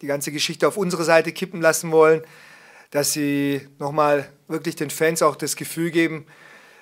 die 0.00 0.06
ganze 0.06 0.32
Geschichte 0.32 0.66
auf 0.66 0.76
unsere 0.76 1.04
Seite 1.04 1.32
kippen 1.32 1.60
lassen 1.60 1.92
wollen, 1.92 2.22
dass 2.90 3.12
sie 3.12 3.66
nochmal 3.78 4.28
wirklich 4.48 4.76
den 4.76 4.90
Fans 4.90 5.22
auch 5.22 5.36
das 5.36 5.56
Gefühl 5.56 5.90
geben, 5.90 6.26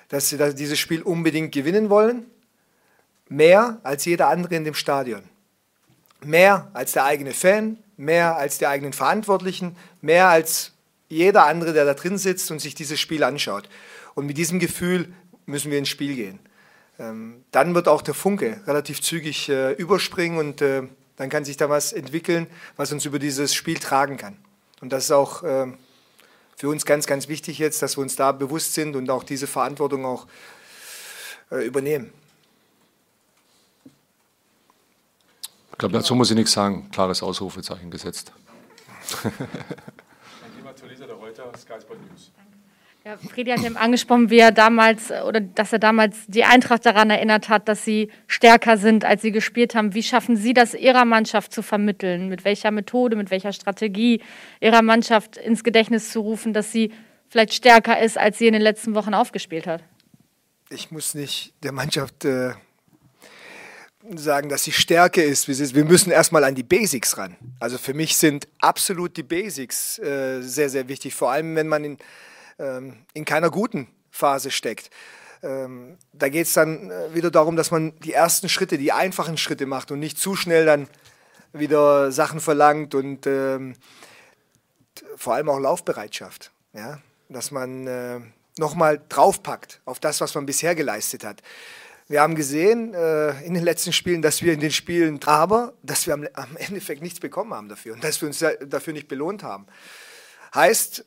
dass 0.09 0.29
sie 0.29 0.37
dieses 0.55 0.79
Spiel 0.79 1.01
unbedingt 1.01 1.53
gewinnen 1.53 1.89
wollen. 1.89 2.25
Mehr 3.29 3.79
als 3.83 4.03
jeder 4.05 4.27
andere 4.27 4.55
in 4.55 4.65
dem 4.65 4.73
Stadion. 4.73 5.23
Mehr 6.23 6.69
als 6.73 6.91
der 6.91 7.05
eigene 7.05 7.33
Fan, 7.33 7.77
mehr 7.97 8.37
als 8.37 8.57
die 8.57 8.67
eigenen 8.67 8.93
Verantwortlichen, 8.93 9.75
mehr 10.01 10.29
als 10.29 10.73
jeder 11.09 11.45
andere, 11.45 11.73
der 11.73 11.85
da 11.85 11.93
drin 11.93 12.17
sitzt 12.17 12.51
und 12.51 12.59
sich 12.59 12.75
dieses 12.75 12.99
Spiel 12.99 13.23
anschaut. 13.23 13.67
Und 14.15 14.25
mit 14.25 14.37
diesem 14.37 14.59
Gefühl 14.59 15.13
müssen 15.45 15.71
wir 15.71 15.77
ins 15.77 15.89
Spiel 15.89 16.15
gehen. 16.15 16.39
Ähm, 16.99 17.43
dann 17.51 17.75
wird 17.75 17.87
auch 17.87 18.01
der 18.01 18.13
Funke 18.13 18.61
relativ 18.67 19.01
zügig 19.01 19.49
äh, 19.49 19.73
überspringen 19.73 20.37
und 20.37 20.61
äh, 20.61 20.83
dann 21.17 21.29
kann 21.29 21.45
sich 21.45 21.57
da 21.57 21.69
was 21.69 21.93
entwickeln, 21.93 22.47
was 22.77 22.91
uns 22.91 23.05
über 23.05 23.19
dieses 23.19 23.53
Spiel 23.53 23.79
tragen 23.79 24.17
kann. 24.17 24.37
Und 24.81 24.91
das 24.91 25.05
ist 25.05 25.11
auch 25.11 25.43
äh, 25.43 25.67
für 26.57 26.69
uns 26.69 26.85
ganz, 26.85 27.07
ganz 27.07 27.27
wichtig 27.27 27.59
jetzt, 27.59 27.81
dass 27.81 27.97
wir 27.97 28.01
uns 28.01 28.15
da 28.15 28.31
bewusst 28.31 28.73
sind 28.73 28.95
und 28.95 29.09
auch 29.09 29.23
diese 29.23 29.47
Verantwortung 29.47 30.05
auch 30.05 30.27
äh, 31.51 31.65
übernehmen. 31.65 32.11
Ich 35.70 35.70
glaube, 35.81 35.93
dazu 35.93 36.15
muss 36.15 36.29
ich 36.29 36.37
nichts 36.37 36.53
sagen. 36.53 36.89
Klares 36.91 37.21
Ausrufezeichen 37.21 37.91
gesetzt. 37.91 38.31
Ja, 43.03 43.17
Fredi 43.17 43.49
hat 43.49 43.63
eben 43.63 43.77
angesprochen, 43.77 44.29
wie 44.29 44.37
er 44.37 44.51
damals 44.51 45.09
oder 45.09 45.41
dass 45.41 45.73
er 45.73 45.79
damals 45.79 46.17
die 46.27 46.43
Eintracht 46.43 46.85
daran 46.85 47.09
erinnert 47.09 47.49
hat, 47.49 47.67
dass 47.67 47.83
sie 47.83 48.11
stärker 48.27 48.77
sind, 48.77 49.05
als 49.05 49.23
sie 49.23 49.31
gespielt 49.31 49.73
haben. 49.73 49.95
Wie 49.95 50.03
schaffen 50.03 50.35
Sie 50.37 50.53
das 50.53 50.75
Ihrer 50.75 51.03
Mannschaft 51.03 51.51
zu 51.51 51.63
vermitteln? 51.63 52.29
Mit 52.29 52.45
welcher 52.45 52.69
Methode, 52.69 53.15
mit 53.15 53.31
welcher 53.31 53.53
Strategie 53.53 54.21
Ihrer 54.59 54.83
Mannschaft 54.83 55.37
ins 55.37 55.63
Gedächtnis 55.63 56.11
zu 56.11 56.19
rufen, 56.19 56.53
dass 56.53 56.71
sie 56.71 56.91
vielleicht 57.27 57.55
stärker 57.55 57.99
ist, 57.99 58.19
als 58.19 58.37
sie 58.37 58.45
in 58.45 58.53
den 58.53 58.61
letzten 58.61 58.93
Wochen 58.93 59.15
aufgespielt 59.15 59.65
hat? 59.65 59.83
Ich 60.69 60.91
muss 60.91 61.15
nicht 61.15 61.55
der 61.63 61.71
Mannschaft 61.71 62.23
äh, 62.23 62.53
sagen, 64.15 64.49
dass 64.49 64.63
sie 64.63 64.71
Stärke 64.71 65.21
ist. 65.21 65.47
Wir 65.47 65.85
müssen 65.85 66.11
erstmal 66.11 66.43
an 66.43 66.55
die 66.55 66.63
Basics 66.63 67.17
ran. 67.17 67.35
Also 67.59 67.77
für 67.77 67.93
mich 67.93 68.17
sind 68.17 68.47
absolut 68.59 69.17
die 69.17 69.23
Basics 69.23 69.99
äh, 69.99 70.41
sehr, 70.41 70.69
sehr 70.69 70.87
wichtig, 70.87 71.13
vor 71.13 71.31
allem 71.31 71.55
wenn 71.55 71.67
man 71.67 71.83
in, 71.83 71.97
ähm, 72.59 72.97
in 73.13 73.25
keiner 73.25 73.49
guten 73.49 73.87
Phase 74.09 74.51
steckt. 74.51 74.89
Ähm, 75.43 75.97
da 76.13 76.29
geht 76.29 76.47
es 76.47 76.53
dann 76.53 76.91
äh, 76.91 77.13
wieder 77.13 77.31
darum, 77.31 77.55
dass 77.55 77.71
man 77.71 77.97
die 77.99 78.13
ersten 78.13 78.49
Schritte, 78.49 78.77
die 78.77 78.91
einfachen 78.91 79.37
Schritte 79.37 79.65
macht 79.65 79.91
und 79.91 79.99
nicht 79.99 80.17
zu 80.17 80.35
schnell 80.35 80.65
dann 80.65 80.87
wieder 81.53 82.11
Sachen 82.11 82.39
verlangt 82.39 82.95
und 82.95 83.25
ähm, 83.27 83.75
vor 85.15 85.33
allem 85.33 85.49
auch 85.49 85.59
Laufbereitschaft. 85.59 86.51
Ja? 86.73 86.99
Dass 87.29 87.51
man 87.51 87.87
äh, 87.87 88.19
nochmal 88.57 89.01
draufpackt 89.09 89.81
auf 89.85 89.99
das, 89.99 90.21
was 90.21 90.35
man 90.35 90.45
bisher 90.45 90.75
geleistet 90.75 91.23
hat. 91.23 91.41
Wir 92.11 92.21
haben 92.21 92.35
gesehen 92.35 92.93
äh, 92.93 93.41
in 93.45 93.53
den 93.53 93.63
letzten 93.63 93.93
Spielen, 93.93 94.21
dass 94.21 94.41
wir 94.41 94.51
in 94.51 94.59
den 94.59 94.73
Spielen, 94.73 95.23
aber 95.23 95.75
dass 95.81 96.07
wir 96.07 96.13
am, 96.13 96.27
am 96.33 96.57
Endeffekt 96.57 97.01
nichts 97.01 97.21
bekommen 97.21 97.53
haben 97.53 97.69
dafür 97.69 97.93
und 97.93 98.03
dass 98.03 98.19
wir 98.21 98.27
uns 98.27 98.43
dafür 98.67 98.91
nicht 98.91 99.07
belohnt 99.07 99.43
haben. 99.43 99.65
Heißt, 100.53 101.05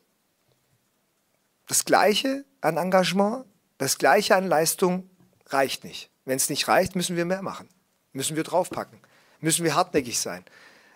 das 1.66 1.84
Gleiche 1.84 2.46
an 2.62 2.78
Engagement, 2.78 3.44
das 3.76 3.98
Gleiche 3.98 4.34
an 4.34 4.46
Leistung 4.46 5.10
reicht 5.48 5.84
nicht. 5.84 6.08
Wenn 6.24 6.36
es 6.36 6.48
nicht 6.48 6.68
reicht, 6.68 6.96
müssen 6.96 7.18
wir 7.18 7.26
mehr 7.26 7.42
machen. 7.42 7.68
Müssen 8.14 8.34
wir 8.34 8.42
draufpacken. 8.42 8.98
Müssen 9.40 9.62
wir 9.62 9.74
hartnäckig 9.74 10.18
sein. 10.18 10.42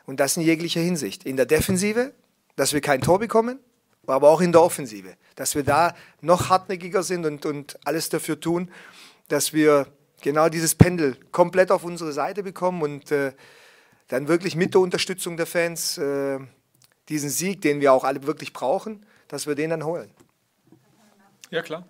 Und 0.07 0.21
das 0.21 0.39
in 0.39 0.43
jeglicher 0.43 0.81
Hinsicht. 0.81 1.25
In 1.25 1.37
der 1.37 1.45
Defensive, 1.45 2.15
dass 2.57 2.73
wir 2.73 2.81
kein 2.81 3.03
Tor 3.03 3.19
bekommen, 3.19 3.61
aber 4.07 4.31
auch 4.31 4.41
in 4.41 4.53
der 4.53 4.63
Offensive. 4.63 5.19
Dass 5.37 5.55
wir 5.55 5.65
da 5.65 5.95
noch 6.23 6.49
hartnäckiger 6.49 7.03
sind 7.03 7.27
und, 7.27 7.45
und 7.45 7.79
alles 7.85 8.09
dafür 8.09 8.41
tun, 8.41 8.71
dass 9.29 9.53
wir 9.53 9.87
genau 10.23 10.49
dieses 10.49 10.75
Pendel 10.75 11.17
komplett 11.33 11.71
auf 11.71 11.85
unsere 11.85 12.13
Seite 12.13 12.43
bekommen 12.43 12.83
und 12.83 13.11
äh, 13.11 13.33
dann 14.09 14.29
wirklich 14.29 14.57
mit 14.57 14.75
der 14.75 14.81
Unterstützung 14.81 15.37
der 15.37 15.47
Fans 15.47 15.99
äh, 15.99 16.39
diesen 17.09 17.31
Sieg, 17.31 17.61
den 17.61 17.81
wir 17.81 17.93
auch 17.93 18.05
alle 18.05 18.27
wirklich 18.27 18.53
brauchen, 18.53 19.05
dass 19.29 19.47
wir 19.47 19.55
den 19.55 19.71
dann 19.71 19.85
holen. 19.85 20.11
Ja, 21.51 21.63
klar. 21.63 21.87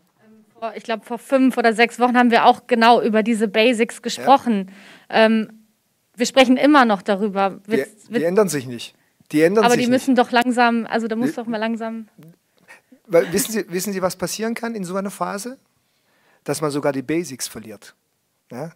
Ich 0.75 0.83
glaube, 0.83 1.05
vor 1.05 1.19
fünf 1.19 1.57
oder 1.57 1.73
sechs 1.73 2.01
Wochen 2.01 2.17
haben 2.17 2.33
wir 2.33 2.45
auch 2.45 2.67
genau 2.67 3.01
über 3.01 3.23
diese 3.23 3.47
Basics 3.47 4.03
gesprochen. 4.03 4.73
Ja. 5.09 5.27
Ähm, 5.27 5.67
wir 6.17 6.27
sprechen 6.27 6.57
immer 6.57 6.85
noch 6.85 7.03
darüber. 7.03 7.61
Wird, 7.67 7.89
die, 8.09 8.15
die 8.15 8.25
ändern 8.25 8.49
sich 8.49 8.67
nicht. 8.67 8.97
Die 9.31 9.43
ändern 9.43 9.65
aber 9.65 9.75
sich 9.75 9.85
die 9.85 9.91
müssen 9.91 10.15
nicht. 10.15 10.19
doch 10.19 10.33
langsam, 10.33 10.87
also 10.87 11.07
da 11.07 11.15
muss 11.15 11.31
die, 11.31 11.37
doch 11.37 11.47
mal 11.47 11.59
langsam. 11.59 12.09
Weil, 13.07 13.33
wissen, 13.33 13.53
Sie, 13.53 13.71
wissen 13.71 13.93
Sie, 13.93 14.03
was 14.03 14.17
passieren 14.17 14.55
kann 14.55 14.75
in 14.75 14.85
so 14.85 14.97
einer 14.97 15.11
Phase? 15.11 15.59
Dass 16.43 16.61
man 16.61 16.71
sogar 16.71 16.93
die 16.93 17.03
Basics 17.03 17.47
verliert. 17.47 17.95
Ja? 18.51 18.73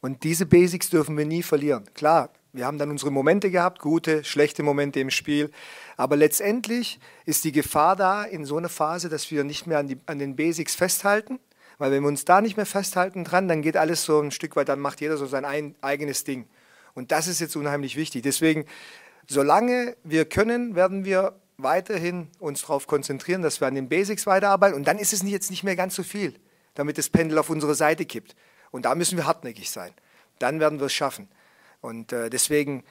Und 0.00 0.24
diese 0.24 0.46
Basics 0.46 0.90
dürfen 0.90 1.16
wir 1.16 1.24
nie 1.24 1.42
verlieren. 1.42 1.84
Klar, 1.94 2.30
wir 2.52 2.64
haben 2.64 2.78
dann 2.78 2.90
unsere 2.90 3.10
Momente 3.10 3.50
gehabt, 3.50 3.80
gute, 3.80 4.24
schlechte 4.24 4.62
Momente 4.62 5.00
im 5.00 5.10
Spiel. 5.10 5.50
Aber 5.96 6.16
letztendlich 6.16 6.98
ist 7.24 7.44
die 7.44 7.52
Gefahr 7.52 7.96
da 7.96 8.24
in 8.24 8.44
so 8.44 8.56
einer 8.56 8.68
Phase, 8.68 9.08
dass 9.08 9.30
wir 9.30 9.44
nicht 9.44 9.66
mehr 9.66 9.78
an, 9.78 9.88
die, 9.88 9.98
an 10.06 10.18
den 10.18 10.36
Basics 10.36 10.74
festhalten. 10.74 11.38
Weil 11.78 11.90
wenn 11.90 12.02
wir 12.02 12.08
uns 12.08 12.24
da 12.24 12.40
nicht 12.40 12.56
mehr 12.56 12.66
festhalten 12.66 13.24
dran, 13.24 13.48
dann 13.48 13.60
geht 13.60 13.76
alles 13.76 14.04
so 14.04 14.20
ein 14.20 14.30
Stück 14.30 14.56
weit, 14.56 14.68
dann 14.68 14.80
macht 14.80 15.00
jeder 15.00 15.16
so 15.16 15.26
sein 15.26 15.44
ein, 15.44 15.74
eigenes 15.82 16.24
Ding. 16.24 16.46
Und 16.94 17.12
das 17.12 17.28
ist 17.28 17.40
jetzt 17.40 17.56
unheimlich 17.56 17.96
wichtig. 17.96 18.22
Deswegen, 18.22 18.64
solange 19.28 19.96
wir 20.02 20.24
können, 20.24 20.74
werden 20.74 21.04
wir 21.04 21.38
weiterhin 21.58 22.28
uns 22.38 22.62
darauf 22.62 22.86
konzentrieren, 22.86 23.42
dass 23.42 23.60
wir 23.60 23.68
an 23.68 23.74
den 23.74 23.88
Basics 23.88 24.26
weiterarbeiten. 24.26 24.76
Und 24.76 24.86
dann 24.86 24.98
ist 24.98 25.12
es 25.12 25.22
jetzt 25.22 25.50
nicht 25.50 25.64
mehr 25.64 25.76
ganz 25.76 25.94
so 25.94 26.02
viel, 26.02 26.34
damit 26.74 26.96
das 26.96 27.10
Pendel 27.10 27.38
auf 27.38 27.50
unsere 27.50 27.74
Seite 27.74 28.06
kippt. 28.06 28.34
Und 28.76 28.82
da 28.82 28.94
müssen 28.94 29.16
wir 29.16 29.26
hartnäckig 29.26 29.70
sein. 29.70 29.90
Dann 30.38 30.60
werden 30.60 30.80
wir 30.80 30.86
es 30.86 30.92
schaffen. 30.92 31.28
Und 31.80 32.12
äh, 32.12 32.28
deswegen 32.28 32.84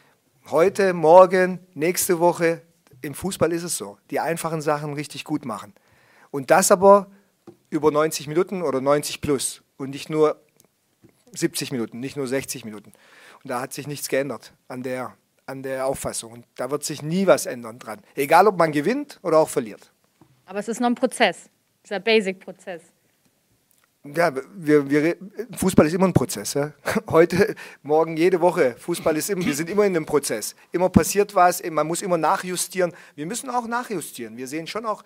heute, 0.49 0.93
morgen, 0.93 1.59
nächste 1.75 2.17
Woche, 2.17 2.63
im 3.03 3.13
Fußball 3.13 3.53
ist 3.53 3.61
es 3.61 3.77
so, 3.77 3.99
die 4.09 4.19
einfachen 4.19 4.61
Sachen 4.61 4.93
richtig 4.93 5.25
gut 5.25 5.45
machen. 5.45 5.75
Und 6.31 6.49
das 6.49 6.71
aber 6.71 7.11
über 7.69 7.91
90 7.91 8.25
Minuten 8.25 8.63
oder 8.63 8.81
90 8.81 9.21
plus 9.21 9.61
und 9.77 9.91
nicht 9.91 10.09
nur 10.09 10.41
70 11.33 11.71
Minuten, 11.71 11.99
nicht 11.99 12.17
nur 12.17 12.27
60 12.27 12.65
Minuten. 12.65 12.91
Und 13.43 13.49
da 13.51 13.61
hat 13.61 13.71
sich 13.71 13.85
nichts 13.85 14.07
geändert 14.07 14.53
an 14.67 14.81
der, 14.81 15.15
an 15.45 15.61
der 15.61 15.85
Auffassung. 15.85 16.31
Und 16.31 16.45
da 16.55 16.71
wird 16.71 16.83
sich 16.83 17.03
nie 17.03 17.27
was 17.27 17.45
ändern 17.45 17.77
dran. 17.77 18.01
Egal, 18.15 18.47
ob 18.47 18.57
man 18.57 18.71
gewinnt 18.71 19.19
oder 19.21 19.37
auch 19.37 19.49
verliert. 19.49 19.91
Aber 20.47 20.57
es 20.57 20.67
ist 20.67 20.79
noch 20.79 20.87
ein 20.87 20.95
Prozess, 20.95 21.51
dieser 21.83 21.99
Basic-Prozess. 21.99 22.94
Ja, 24.13 24.31
wir, 24.55 24.87
wir, 24.87 25.15
Fußball 25.57 25.87
ist 25.87 25.93
immer 25.93 26.05
ein 26.05 26.13
Prozess. 26.13 26.53
Ja? 26.53 26.73
Heute, 27.09 27.55
morgen, 27.81 28.17
jede 28.17 28.39
Woche. 28.39 28.75
Fußball 28.77 29.17
ist 29.17 29.31
immer, 29.31 29.43
wir 29.43 29.55
sind 29.55 29.67
immer 29.67 29.83
in 29.83 29.95
einem 29.95 30.05
Prozess. 30.05 30.55
Immer 30.71 30.89
passiert 30.89 31.33
was, 31.33 31.63
man 31.63 31.87
muss 31.87 32.03
immer 32.03 32.17
nachjustieren. 32.17 32.93
Wir 33.15 33.25
müssen 33.25 33.49
auch 33.49 33.67
nachjustieren. 33.67 34.37
Wir 34.37 34.47
sehen 34.47 34.67
schon 34.67 34.85
auch, 34.85 35.03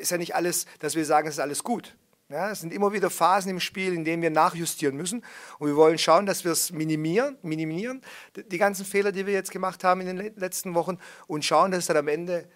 ist 0.00 0.10
ja 0.10 0.18
nicht 0.18 0.34
alles, 0.34 0.66
dass 0.80 0.96
wir 0.96 1.04
sagen, 1.04 1.28
es 1.28 1.34
ist 1.34 1.40
alles 1.40 1.62
gut. 1.62 1.96
Ja, 2.28 2.50
es 2.50 2.60
sind 2.60 2.72
immer 2.72 2.92
wieder 2.92 3.10
Phasen 3.10 3.50
im 3.50 3.60
Spiel, 3.60 3.92
in 3.92 4.04
denen 4.04 4.20
wir 4.20 4.30
nachjustieren 4.30 4.96
müssen. 4.96 5.22
Und 5.60 5.68
wir 5.68 5.76
wollen 5.76 5.96
schauen, 5.96 6.26
dass 6.26 6.44
wir 6.44 6.50
es 6.50 6.72
minimieren, 6.72 7.36
minimieren, 7.42 8.02
die 8.34 8.58
ganzen 8.58 8.84
Fehler, 8.84 9.12
die 9.12 9.26
wir 9.26 9.34
jetzt 9.34 9.52
gemacht 9.52 9.84
haben 9.84 10.00
in 10.00 10.16
den 10.16 10.34
letzten 10.34 10.74
Wochen, 10.74 10.98
und 11.28 11.44
schauen, 11.44 11.70
dass 11.70 11.80
es 11.80 11.86
dann 11.86 11.98
am 11.98 12.08
Ende 12.08 12.48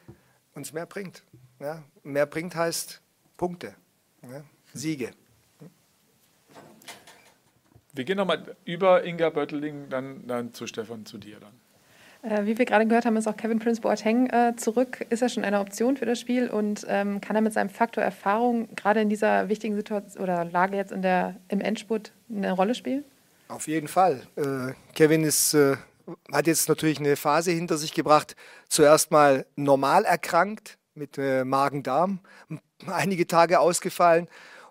uns 0.54 0.72
mehr 0.72 0.86
bringt. 0.86 1.22
Ja? 1.60 1.84
Mehr 2.02 2.26
bringt 2.26 2.56
heißt 2.56 3.00
Punkte, 3.36 3.76
ja? 4.22 4.42
Siege. 4.74 5.12
Wir 7.92 8.04
gehen 8.04 8.16
nochmal 8.16 8.56
über 8.64 9.04
Inga 9.04 9.30
Bötteling, 9.30 9.88
dann, 9.88 10.26
dann 10.26 10.52
zu 10.52 10.66
Stefan, 10.66 11.06
zu 11.06 11.18
dir 11.18 11.38
dann. 11.40 11.52
Äh, 12.22 12.44
wie 12.44 12.58
wir 12.58 12.66
gerade 12.66 12.86
gehört 12.86 13.06
haben, 13.06 13.16
ist 13.16 13.26
auch 13.26 13.36
Kevin 13.36 13.58
Prince 13.58 13.80
Boateng 13.80 14.28
äh, 14.28 14.54
zurück. 14.56 15.06
Ist 15.08 15.22
er 15.22 15.28
schon 15.28 15.44
eine 15.44 15.60
Option 15.60 15.96
für 15.96 16.06
das 16.06 16.20
Spiel 16.20 16.48
und 16.48 16.86
ähm, 16.88 17.20
kann 17.20 17.34
er 17.34 17.42
mit 17.42 17.52
seinem 17.52 17.70
Faktor 17.70 18.04
Erfahrung 18.04 18.74
gerade 18.76 19.00
in 19.00 19.08
dieser 19.08 19.48
wichtigen 19.48 19.74
Situation 19.74 20.22
oder 20.22 20.44
Lage 20.44 20.76
jetzt 20.76 20.92
in 20.92 21.02
der, 21.02 21.36
im 21.48 21.60
Endspurt 21.60 22.12
eine 22.28 22.52
Rolle 22.52 22.74
spielen? 22.74 23.04
Auf 23.48 23.66
jeden 23.66 23.88
Fall. 23.88 24.22
Äh, 24.36 24.74
Kevin 24.94 25.24
ist, 25.24 25.56
hat 26.32 26.46
jetzt 26.46 26.68
natürlich 26.68 27.00
eine 27.00 27.16
Phase 27.16 27.50
hinter 27.50 27.78
sich 27.78 27.94
gebracht. 27.94 28.36
Zuerst 28.68 29.10
mal 29.10 29.46
normal 29.56 30.04
erkrankt 30.04 30.78
mit 30.94 31.18
Magen-Darm, 31.18 32.20
einige 32.86 33.26
Tage 33.26 33.58
ausgefallen 33.60 34.28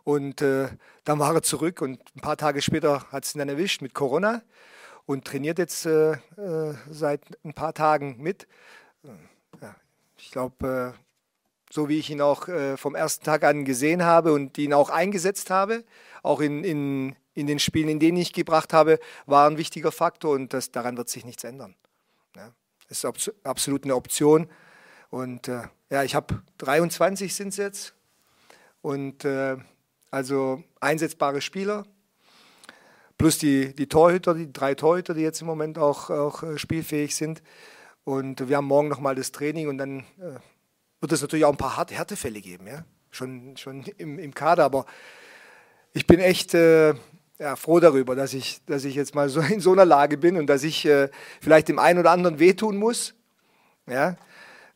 und 0.09 0.41
äh, 0.41 0.69
dann 1.03 1.19
war 1.19 1.35
er 1.35 1.43
zurück 1.43 1.83
und 1.83 2.01
ein 2.15 2.21
paar 2.21 2.35
Tage 2.35 2.63
später 2.63 3.05
hat 3.11 3.25
es 3.25 3.35
ihn 3.35 3.39
dann 3.39 3.49
erwischt 3.49 3.83
mit 3.83 3.93
Corona 3.93 4.41
und 5.05 5.23
trainiert 5.23 5.59
jetzt 5.59 5.85
äh, 5.85 6.13
äh, 6.13 6.73
seit 6.89 7.21
ein 7.43 7.53
paar 7.53 7.75
Tagen 7.75 8.17
mit. 8.17 8.47
Ja, 9.61 9.75
ich 10.17 10.31
glaube, 10.31 10.95
äh, 10.97 10.99
so 11.71 11.89
wie 11.89 11.99
ich 11.99 12.09
ihn 12.09 12.21
auch 12.21 12.47
äh, 12.47 12.75
vom 12.75 12.95
ersten 12.95 13.23
Tag 13.23 13.43
an 13.43 13.65
gesehen 13.65 14.03
habe 14.03 14.33
und 14.33 14.57
ihn 14.57 14.73
auch 14.73 14.89
eingesetzt 14.89 15.51
habe, 15.51 15.83
auch 16.23 16.41
in, 16.41 16.63
in, 16.63 17.15
in 17.35 17.45
den 17.45 17.59
Spielen, 17.59 17.87
in 17.87 17.99
denen 17.99 18.17
ich 18.17 18.33
gebracht 18.33 18.73
habe, 18.73 18.97
war 19.27 19.47
ein 19.47 19.59
wichtiger 19.59 19.91
Faktor 19.91 20.31
und 20.31 20.53
das, 20.53 20.71
daran 20.71 20.97
wird 20.97 21.09
sich 21.09 21.23
nichts 21.23 21.43
ändern. 21.43 21.75
Ja, 22.35 22.51
ist 22.87 23.05
absolut 23.43 23.83
eine 23.83 23.95
Option. 23.95 24.49
Und 25.11 25.47
äh, 25.49 25.67
ja, 25.91 26.01
ich 26.01 26.15
habe 26.15 26.41
23 26.57 27.35
sind 27.35 27.49
es 27.49 27.57
jetzt. 27.57 27.93
Und 28.81 29.23
äh, 29.23 29.57
also 30.11 30.63
einsetzbare 30.79 31.41
Spieler, 31.41 31.85
plus 33.17 33.37
die, 33.37 33.75
die 33.75 33.87
Torhüter, 33.87 34.33
die 34.33 34.51
drei 34.51 34.75
Torhüter, 34.75 35.13
die 35.13 35.21
jetzt 35.21 35.41
im 35.41 35.47
Moment 35.47 35.77
auch, 35.77 36.09
auch 36.09 36.43
äh, 36.43 36.57
spielfähig 36.57 37.15
sind. 37.15 37.41
Und 38.03 38.47
wir 38.47 38.57
haben 38.57 38.65
morgen 38.65 38.87
nochmal 38.87 39.15
das 39.15 39.31
Training 39.31 39.67
und 39.67 39.77
dann 39.77 39.99
äh, 40.19 40.39
wird 41.01 41.11
es 41.11 41.21
natürlich 41.21 41.45
auch 41.45 41.51
ein 41.51 41.57
paar 41.57 41.77
harte 41.77 41.95
Härtefälle 41.95 42.41
geben, 42.41 42.67
ja? 42.67 42.83
schon, 43.11 43.55
schon 43.57 43.83
im, 43.97 44.19
im 44.19 44.33
Kader. 44.33 44.63
Aber 44.63 44.85
ich 45.93 46.07
bin 46.07 46.19
echt 46.19 46.53
äh, 46.53 46.93
ja, 47.39 47.55
froh 47.55 47.79
darüber, 47.79 48.15
dass 48.15 48.33
ich, 48.33 48.63
dass 48.65 48.85
ich 48.85 48.95
jetzt 48.95 49.15
mal 49.15 49.29
so 49.29 49.41
in 49.41 49.59
so 49.59 49.71
einer 49.71 49.85
Lage 49.85 50.17
bin 50.17 50.37
und 50.37 50.47
dass 50.47 50.63
ich 50.63 50.85
äh, 50.85 51.09
vielleicht 51.41 51.67
dem 51.67 51.79
einen 51.79 51.99
oder 51.99 52.11
anderen 52.11 52.39
wehtun 52.39 52.77
muss. 52.77 53.13
Ja? 53.87 54.17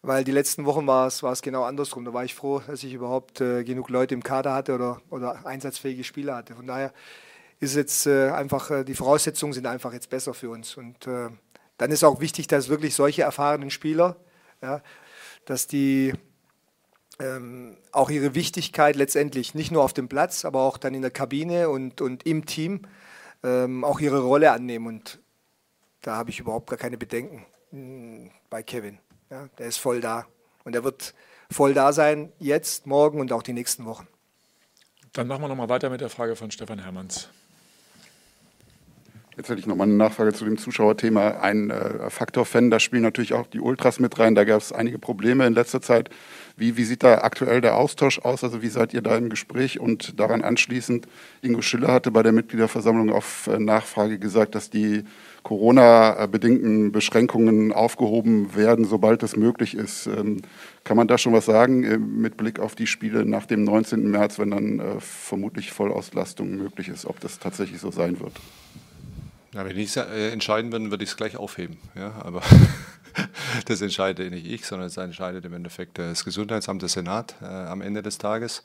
Weil 0.04 0.26
die 0.26 0.32
letzten 0.32 0.66
Wochen 0.66 0.86
war 0.86 1.08
es, 1.08 1.24
war 1.24 1.32
es 1.32 1.42
genau 1.42 1.64
andersrum. 1.64 2.04
Da 2.04 2.14
war 2.14 2.26
ich 2.26 2.36
froh, 2.36 2.62
dass 2.68 2.84
ich 2.84 2.94
überhaupt 2.94 3.40
äh, 3.40 3.64
genug 3.64 3.90
Leute 3.90 4.14
im 4.14 4.22
Kader 4.22 4.54
hatte 4.54 4.76
oder, 4.76 5.02
oder 5.10 5.46
einsatzfähige 5.46 6.04
Spieler 6.04 6.36
hatte. 6.36 6.56
Von 6.56 6.68
daher 6.68 6.94
ist 7.62 7.76
jetzt 7.76 8.06
äh, 8.06 8.30
einfach, 8.30 8.70
äh, 8.70 8.84
die 8.84 8.96
Voraussetzungen 8.96 9.54
sind 9.54 9.66
einfach 9.66 9.94
jetzt 9.94 10.10
besser 10.10 10.34
für 10.34 10.50
uns. 10.50 10.76
Und 10.76 11.08
äh, 11.08 11.30
dann 11.78 11.92
ist 11.92 12.04
auch 12.04 12.20
wichtig, 12.20 12.48
dass 12.48 12.68
wirklich 12.68 12.96
solche 12.96 13.22
erfahrenen 13.22 13.72
Spieler, 13.72 14.18
ja, 14.62 14.82
dass 15.46 15.68
die 15.68 16.14
ähm, 17.20 17.78
auch 17.94 18.10
ihre 18.10 18.36
Wichtigkeit 18.36 18.98
letztendlich 18.98 19.56
nicht 19.56 19.72
nur 19.72 19.84
auf 19.84 19.94
dem 19.94 20.10
Platz, 20.10 20.44
aber 20.44 20.64
auch 20.64 20.78
dann 20.78 20.94
in 20.96 21.02
der 21.02 21.12
Kabine 21.12 21.70
und, 21.70 22.02
und 22.02 22.26
im 22.26 22.46
Team 22.46 22.82
ähm, 23.42 23.86
auch 23.86 24.02
ihre 24.02 24.20
Rolle 24.20 24.52
annehmen. 24.52 24.86
Und 24.86 25.22
da 26.02 26.18
habe 26.18 26.30
ich 26.30 26.42
überhaupt 26.42 26.70
gar 26.70 26.78
keine 26.78 26.98
Bedenken 26.98 27.46
hm, 27.70 28.32
bei 28.50 28.64
Kevin. 28.64 29.00
Ja, 29.34 29.48
der 29.58 29.66
ist 29.66 29.78
voll 29.78 30.00
da. 30.00 30.28
Und 30.64 30.76
er 30.76 30.84
wird 30.84 31.16
voll 31.50 31.74
da 31.74 31.92
sein, 31.92 32.32
jetzt, 32.38 32.86
morgen 32.86 33.20
und 33.20 33.34
auch 33.34 33.42
die 33.42 33.54
nächsten 33.54 33.84
Wochen. 33.86 34.08
Dann 35.12 35.26
machen 35.26 35.42
wir 35.42 35.48
nochmal 35.48 35.70
weiter 35.70 35.90
mit 35.90 36.02
der 36.02 36.10
Frage 36.10 36.36
von 36.36 36.52
Stefan 36.52 36.78
Hermanns. 36.78 37.30
Jetzt 39.36 39.50
hätte 39.50 39.60
ich 39.60 39.66
nochmal 39.66 39.88
eine 39.88 39.98
Nachfrage 39.98 40.32
zu 40.32 40.46
dem 40.46 40.58
Zuschauerthema. 40.58 41.40
Ein 41.42 41.72
äh, 41.72 42.10
Faktor 42.12 42.46
Fan, 42.46 42.70
da 42.70 42.80
spielen 42.80 43.02
natürlich 43.02 43.34
auch 43.34 43.48
die 43.48 43.60
Ultras 43.60 44.00
mit 44.00 44.20
rein. 44.20 44.36
Da 44.36 44.44
gab 44.44 44.62
es 44.62 44.72
einige 44.72 45.00
Probleme 45.00 45.48
in 45.48 45.54
letzter 45.54 45.82
Zeit. 45.82 46.12
Wie, 46.56 46.78
wie 46.78 46.84
sieht 46.84 47.02
da 47.02 47.20
aktuell 47.20 47.60
der 47.60 47.76
Austausch 47.76 48.20
aus? 48.20 48.44
Also 48.44 48.62
wie 48.62 48.68
seid 48.68 48.94
ihr 48.94 49.02
da 49.02 49.18
im 49.18 49.30
Gespräch? 49.30 49.80
Und 49.80 50.20
daran 50.20 50.44
anschließend, 50.44 51.08
Ingo 51.42 51.64
Schiller 51.64 51.92
hatte 51.92 52.12
bei 52.12 52.22
der 52.22 52.32
Mitgliederversammlung 52.32 53.12
auf 53.12 53.48
äh, 53.48 53.58
Nachfrage 53.58 54.20
gesagt, 54.20 54.54
dass 54.54 54.70
die 54.70 55.04
Corona-bedingten 55.42 56.92
Beschränkungen 56.92 57.74
aufgehoben 57.74 58.56
werden, 58.56 58.86
sobald 58.86 59.24
es 59.24 59.36
möglich 59.36 59.76
ist. 59.76 60.06
Ähm, 60.06 60.44
kann 60.84 60.96
man 60.96 61.08
da 61.08 61.18
schon 61.18 61.34
was 61.34 61.46
sagen 61.46 61.84
äh, 61.84 61.98
mit 61.98 62.38
Blick 62.38 62.60
auf 62.60 62.76
die 62.76 62.88
Spiele 62.88 63.26
nach 63.26 63.48
dem 63.48 63.64
19. 63.64 64.12
März, 64.12 64.38
wenn 64.38 64.52
dann 64.52 64.80
äh, 64.80 65.00
vermutlich 65.00 65.72
Vollauslastung 65.72 66.52
möglich 66.52 66.88
ist, 66.88 67.08
ob 67.08 67.20
das 67.20 67.40
tatsächlich 67.40 67.80
so 67.80 67.90
sein 67.90 68.20
wird? 68.20 68.34
Ja, 69.54 69.66
wenn 69.66 69.78
ich 69.78 69.96
es 69.96 69.98
äh, 69.98 70.32
entscheiden 70.32 70.72
würde, 70.72 70.90
würde 70.90 71.04
ich 71.04 71.12
es 71.12 71.18
gleich 71.18 71.38
aufheben. 71.38 71.78
Ja, 71.96 72.14
aber 72.24 72.42
das 73.66 73.82
entscheide 73.82 74.30
nicht 74.30 74.46
ich, 74.46 74.66
sondern 74.66 74.88
es 74.88 74.98
entscheidet 74.98 75.46
im 75.46 75.54
Endeffekt 75.54 75.98
das 76.00 76.26
Gesundheitsamt, 76.26 76.82
der 76.82 76.90
Senat 76.90 77.36
äh, 77.42 77.46
am 77.46 77.82
Ende 77.82 78.02
des 78.02 78.18
Tages. 78.18 78.64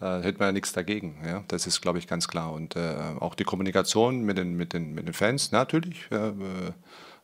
Äh, 0.00 0.20
hätten 0.20 0.38
wir 0.38 0.46
ja 0.46 0.52
nichts 0.52 0.72
dagegen. 0.72 1.16
Ja? 1.24 1.42
Das 1.48 1.66
ist, 1.66 1.80
glaube 1.80 1.98
ich, 1.98 2.06
ganz 2.06 2.28
klar. 2.28 2.52
Und 2.52 2.76
äh, 2.76 2.96
auch 3.18 3.34
die 3.34 3.44
Kommunikation 3.44 4.24
mit 4.24 4.36
den, 4.36 4.56
mit 4.56 4.74
den, 4.74 4.94
mit 4.94 5.06
den 5.06 5.14
Fans, 5.14 5.52
natürlich. 5.52 6.10
Äh, 6.10 6.32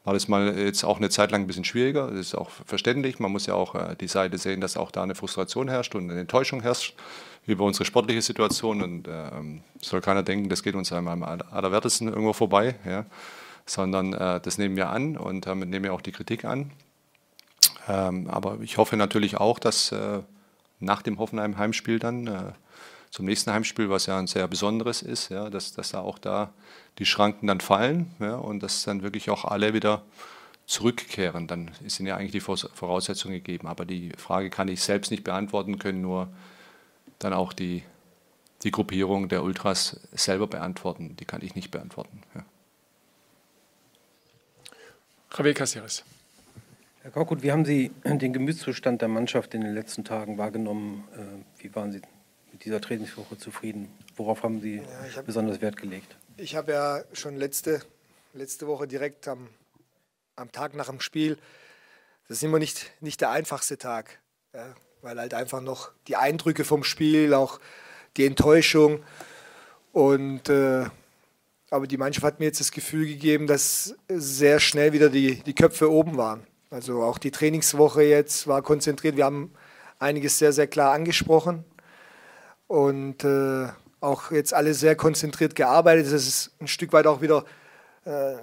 war 0.04 0.14
das 0.14 0.28
mal 0.28 0.58
jetzt 0.58 0.84
auch 0.84 0.96
eine 0.96 1.10
Zeit 1.10 1.30
lang 1.30 1.42
ein 1.42 1.46
bisschen 1.46 1.64
schwieriger. 1.64 2.08
Das 2.08 2.18
ist 2.18 2.34
auch 2.34 2.50
verständlich. 2.66 3.20
Man 3.20 3.30
muss 3.30 3.46
ja 3.46 3.54
auch 3.54 3.74
äh, 3.74 3.96
die 3.96 4.08
Seite 4.08 4.36
sehen, 4.38 4.60
dass 4.60 4.76
auch 4.76 4.90
da 4.90 5.02
eine 5.02 5.14
Frustration 5.14 5.68
herrscht 5.68 5.94
und 5.94 6.10
eine 6.10 6.20
Enttäuschung 6.20 6.60
herrscht 6.60 6.94
über 7.46 7.64
unsere 7.64 7.84
sportliche 7.84 8.22
Situation. 8.22 8.82
Und 8.82 9.06
äh, 9.06 9.30
soll 9.80 10.00
keiner 10.00 10.22
denken, 10.22 10.48
das 10.48 10.62
geht 10.62 10.74
uns 10.74 10.92
einmal 10.92 11.14
am 11.14 11.22
allerwertesten 11.22 12.08
irgendwo 12.08 12.32
vorbei, 12.32 12.74
ja? 12.84 13.06
sondern 13.64 14.12
äh, 14.12 14.40
das 14.40 14.58
nehmen 14.58 14.76
wir 14.76 14.90
an 14.90 15.16
und 15.16 15.46
damit 15.46 15.68
nehmen 15.68 15.84
wir 15.84 15.94
auch 15.94 16.02
die 16.02 16.12
Kritik 16.12 16.44
an. 16.44 16.72
Ähm, 17.88 18.28
aber 18.28 18.58
ich 18.60 18.78
hoffe 18.78 18.96
natürlich 18.96 19.36
auch, 19.36 19.58
dass 19.58 19.92
äh, 19.92 20.20
nach 20.80 21.02
dem 21.02 21.18
Hoffenheim-Heimspiel 21.18 21.98
dann 22.00 22.26
äh, 22.26 22.52
zum 23.10 23.26
nächsten 23.26 23.52
Heimspiel, 23.52 23.90
was 23.90 24.06
ja 24.06 24.18
ein 24.18 24.26
sehr 24.26 24.48
besonderes 24.48 25.02
ist, 25.02 25.28
ja, 25.28 25.50
dass, 25.50 25.72
dass 25.72 25.90
da 25.90 26.00
auch 26.00 26.18
da 26.18 26.52
die 26.98 27.06
Schranken 27.06 27.46
dann 27.46 27.60
fallen 27.60 28.10
ja, 28.20 28.36
und 28.36 28.62
dass 28.62 28.84
dann 28.84 29.02
wirklich 29.02 29.30
auch 29.30 29.44
alle 29.44 29.74
wieder 29.74 30.02
zurückkehren. 30.66 31.46
Dann 31.46 31.70
sind 31.86 32.06
ja 32.06 32.16
eigentlich 32.16 32.32
die 32.32 32.40
Voraussetzungen 32.40 33.34
gegeben. 33.34 33.66
Aber 33.66 33.84
die 33.84 34.12
Frage 34.16 34.50
kann 34.50 34.68
ich 34.68 34.82
selbst 34.82 35.10
nicht 35.10 35.24
beantworten, 35.24 35.78
können 35.78 36.00
nur 36.00 36.28
dann 37.18 37.32
auch 37.32 37.52
die, 37.52 37.82
die 38.62 38.70
Gruppierung 38.70 39.28
der 39.28 39.42
Ultras 39.42 40.00
selber 40.12 40.46
beantworten. 40.46 41.16
Die 41.16 41.24
kann 41.24 41.42
ich 41.42 41.54
nicht 41.54 41.70
beantworten. 41.70 42.22
Ja. 42.34 42.44
Javier 45.36 45.54
Caceres. 45.54 46.04
Herr 47.02 47.10
Korkut, 47.10 47.42
wie 47.42 47.50
haben 47.50 47.64
Sie 47.64 47.90
den 48.04 48.32
Gemütszustand 48.32 49.00
der 49.00 49.08
Mannschaft 49.08 49.54
in 49.54 49.62
den 49.62 49.74
letzten 49.74 50.04
Tagen 50.04 50.38
wahrgenommen? 50.38 51.04
Äh, 51.16 51.62
wie 51.62 51.74
waren 51.74 51.90
Sie 51.90 52.00
mit 52.52 52.64
dieser 52.64 52.80
Trainingswoche 52.80 53.38
zufrieden? 53.38 53.88
Worauf 54.16 54.42
haben 54.42 54.60
Sie 54.60 54.76
ja, 54.76 55.16
hab, 55.16 55.26
besonders 55.26 55.60
Wert 55.60 55.76
gelegt? 55.76 56.14
Ich 56.38 56.56
habe 56.56 56.72
ja 56.72 57.04
schon 57.12 57.36
letzte, 57.36 57.82
letzte 58.32 58.66
Woche 58.66 58.88
direkt 58.88 59.28
am, 59.28 59.48
am 60.34 60.50
Tag 60.50 60.74
nach 60.74 60.88
dem 60.88 61.00
Spiel, 61.00 61.36
das 62.26 62.38
ist 62.38 62.44
immer 62.44 62.58
nicht, 62.58 62.90
nicht 63.00 63.20
der 63.20 63.30
einfachste 63.30 63.76
Tag. 63.76 64.18
Ja, 64.54 64.74
weil 65.02 65.18
halt 65.18 65.34
einfach 65.34 65.60
noch 65.60 65.90
die 66.08 66.16
Eindrücke 66.16 66.64
vom 66.64 66.84
Spiel, 66.84 67.34
auch 67.34 67.60
die 68.16 68.24
Enttäuschung 68.24 69.02
und 69.92 70.48
äh, 70.48 70.86
aber 71.70 71.86
die 71.86 71.96
Mannschaft 71.96 72.24
hat 72.24 72.38
mir 72.38 72.46
jetzt 72.46 72.60
das 72.60 72.70
Gefühl 72.70 73.06
gegeben, 73.06 73.46
dass 73.46 73.94
sehr 74.08 74.60
schnell 74.60 74.92
wieder 74.92 75.08
die, 75.08 75.36
die 75.36 75.54
Köpfe 75.54 75.90
oben 75.90 76.16
waren. 76.18 76.46
Also 76.70 77.02
auch 77.02 77.18
die 77.18 77.30
Trainingswoche 77.30 78.02
jetzt 78.02 78.46
war 78.46 78.62
konzentriert. 78.62 79.16
Wir 79.16 79.24
haben 79.24 79.52
einiges 79.98 80.38
sehr, 80.38 80.52
sehr 80.52 80.66
klar 80.66 80.92
angesprochen 80.92 81.64
und 82.68 83.24
äh, 83.24 83.68
auch 84.02 84.30
jetzt 84.30 84.52
alle 84.52 84.74
sehr 84.74 84.96
konzentriert 84.96 85.54
gearbeitet. 85.54 86.06
Das 86.06 86.12
ist 86.12 86.50
ein 86.60 86.68
Stück 86.68 86.92
weit 86.92 87.06
auch 87.06 87.22
wieder 87.22 87.44
äh, 88.04 88.34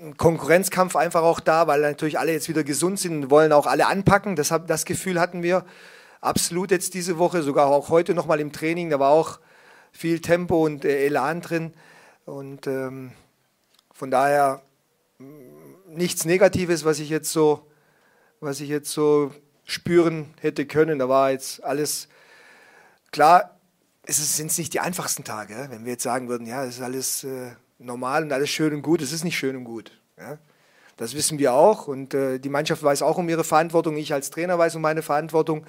ein 0.00 0.16
Konkurrenzkampf 0.16 0.94
einfach 0.94 1.22
auch 1.22 1.40
da, 1.40 1.66
weil 1.66 1.80
natürlich 1.80 2.18
alle 2.18 2.32
jetzt 2.32 2.48
wieder 2.48 2.64
gesund 2.64 2.98
sind 2.98 3.24
und 3.24 3.30
wollen 3.30 3.52
auch 3.52 3.66
alle 3.66 3.86
anpacken. 3.86 4.36
Das, 4.36 4.54
das 4.66 4.84
Gefühl 4.84 5.18
hatten 5.18 5.42
wir 5.42 5.64
absolut 6.20 6.70
jetzt 6.70 6.94
diese 6.94 7.18
Woche, 7.18 7.42
sogar 7.42 7.66
auch 7.66 7.88
heute 7.88 8.14
nochmal 8.14 8.40
im 8.40 8.52
Training. 8.52 8.90
Da 8.90 9.00
war 9.00 9.10
auch 9.10 9.40
viel 9.90 10.20
Tempo 10.20 10.64
und 10.64 10.84
äh, 10.84 11.06
Elan 11.06 11.40
drin. 11.40 11.74
Und 12.26 12.66
ähm, 12.66 13.12
von 13.92 14.10
daher 14.10 14.62
mm, 15.18 15.96
nichts 15.96 16.24
Negatives, 16.26 16.84
was 16.84 16.98
ich 16.98 17.08
jetzt 17.08 17.32
so, 17.32 17.66
was 18.40 18.60
ich 18.60 18.68
jetzt 18.68 18.92
so 18.92 19.32
spüren 19.64 20.34
hätte 20.40 20.66
können. 20.66 20.98
Da 20.98 21.08
war 21.08 21.30
jetzt 21.30 21.64
alles 21.64 22.08
klar. 23.12 23.59
Es 24.10 24.36
sind 24.36 24.58
nicht 24.58 24.74
die 24.74 24.80
einfachsten 24.80 25.22
Tage, 25.22 25.68
wenn 25.70 25.84
wir 25.84 25.92
jetzt 25.92 26.02
sagen 26.02 26.28
würden, 26.28 26.44
ja, 26.44 26.64
es 26.64 26.78
ist 26.78 26.82
alles 26.82 27.22
äh, 27.22 27.52
normal 27.78 28.24
und 28.24 28.32
alles 28.32 28.50
schön 28.50 28.74
und 28.74 28.82
gut. 28.82 29.02
Es 29.02 29.12
ist 29.12 29.22
nicht 29.22 29.38
schön 29.38 29.54
und 29.54 29.62
gut. 29.62 29.92
Ja? 30.18 30.36
Das 30.96 31.14
wissen 31.14 31.38
wir 31.38 31.52
auch 31.52 31.86
und 31.86 32.12
äh, 32.12 32.40
die 32.40 32.48
Mannschaft 32.48 32.82
weiß 32.82 33.02
auch 33.02 33.18
um 33.18 33.28
ihre 33.28 33.44
Verantwortung. 33.44 33.96
Ich 33.96 34.12
als 34.12 34.30
Trainer 34.30 34.58
weiß 34.58 34.74
um 34.74 34.82
meine 34.82 35.02
Verantwortung. 35.02 35.64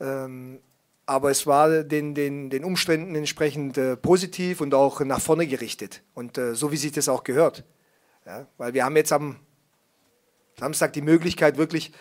Ähm, 0.00 0.58
aber 1.06 1.30
es 1.30 1.46
war 1.46 1.84
den, 1.84 2.16
den, 2.16 2.50
den 2.50 2.64
Umständen 2.64 3.14
entsprechend 3.14 3.78
äh, 3.78 3.96
positiv 3.96 4.60
und 4.60 4.74
auch 4.74 4.98
nach 5.02 5.20
vorne 5.20 5.46
gerichtet. 5.46 6.02
Und 6.14 6.38
äh, 6.38 6.56
so 6.56 6.72
wie 6.72 6.76
sich 6.76 6.90
das 6.90 7.08
auch 7.08 7.22
gehört. 7.22 7.62
Ja? 8.26 8.48
Weil 8.58 8.74
wir 8.74 8.84
haben 8.84 8.96
jetzt 8.96 9.12
am 9.12 9.36
Samstag 10.58 10.94
die 10.94 11.02
Möglichkeit, 11.02 11.58
wirklich 11.58 11.92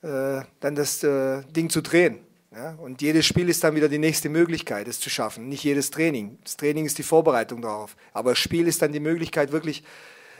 äh, 0.00 0.40
dann 0.60 0.74
das 0.74 1.02
äh, 1.02 1.42
Ding 1.52 1.68
zu 1.68 1.82
drehen. 1.82 2.20
Ja? 2.54 2.74
Und 2.78 3.02
jedes 3.02 3.26
Spiel 3.26 3.48
ist 3.48 3.64
dann 3.64 3.74
wieder 3.74 3.88
die 3.88 3.98
nächste 3.98 4.28
Möglichkeit, 4.28 4.86
es 4.86 5.00
zu 5.00 5.10
schaffen. 5.10 5.48
Nicht 5.48 5.64
jedes 5.64 5.90
Training. 5.90 6.38
Das 6.44 6.56
Training 6.56 6.86
ist 6.86 6.98
die 6.98 7.02
Vorbereitung 7.02 7.62
darauf. 7.62 7.96
Aber 8.12 8.30
das 8.30 8.38
Spiel 8.38 8.68
ist 8.68 8.82
dann 8.82 8.92
die 8.92 9.00
Möglichkeit, 9.00 9.52
wirklich 9.52 9.82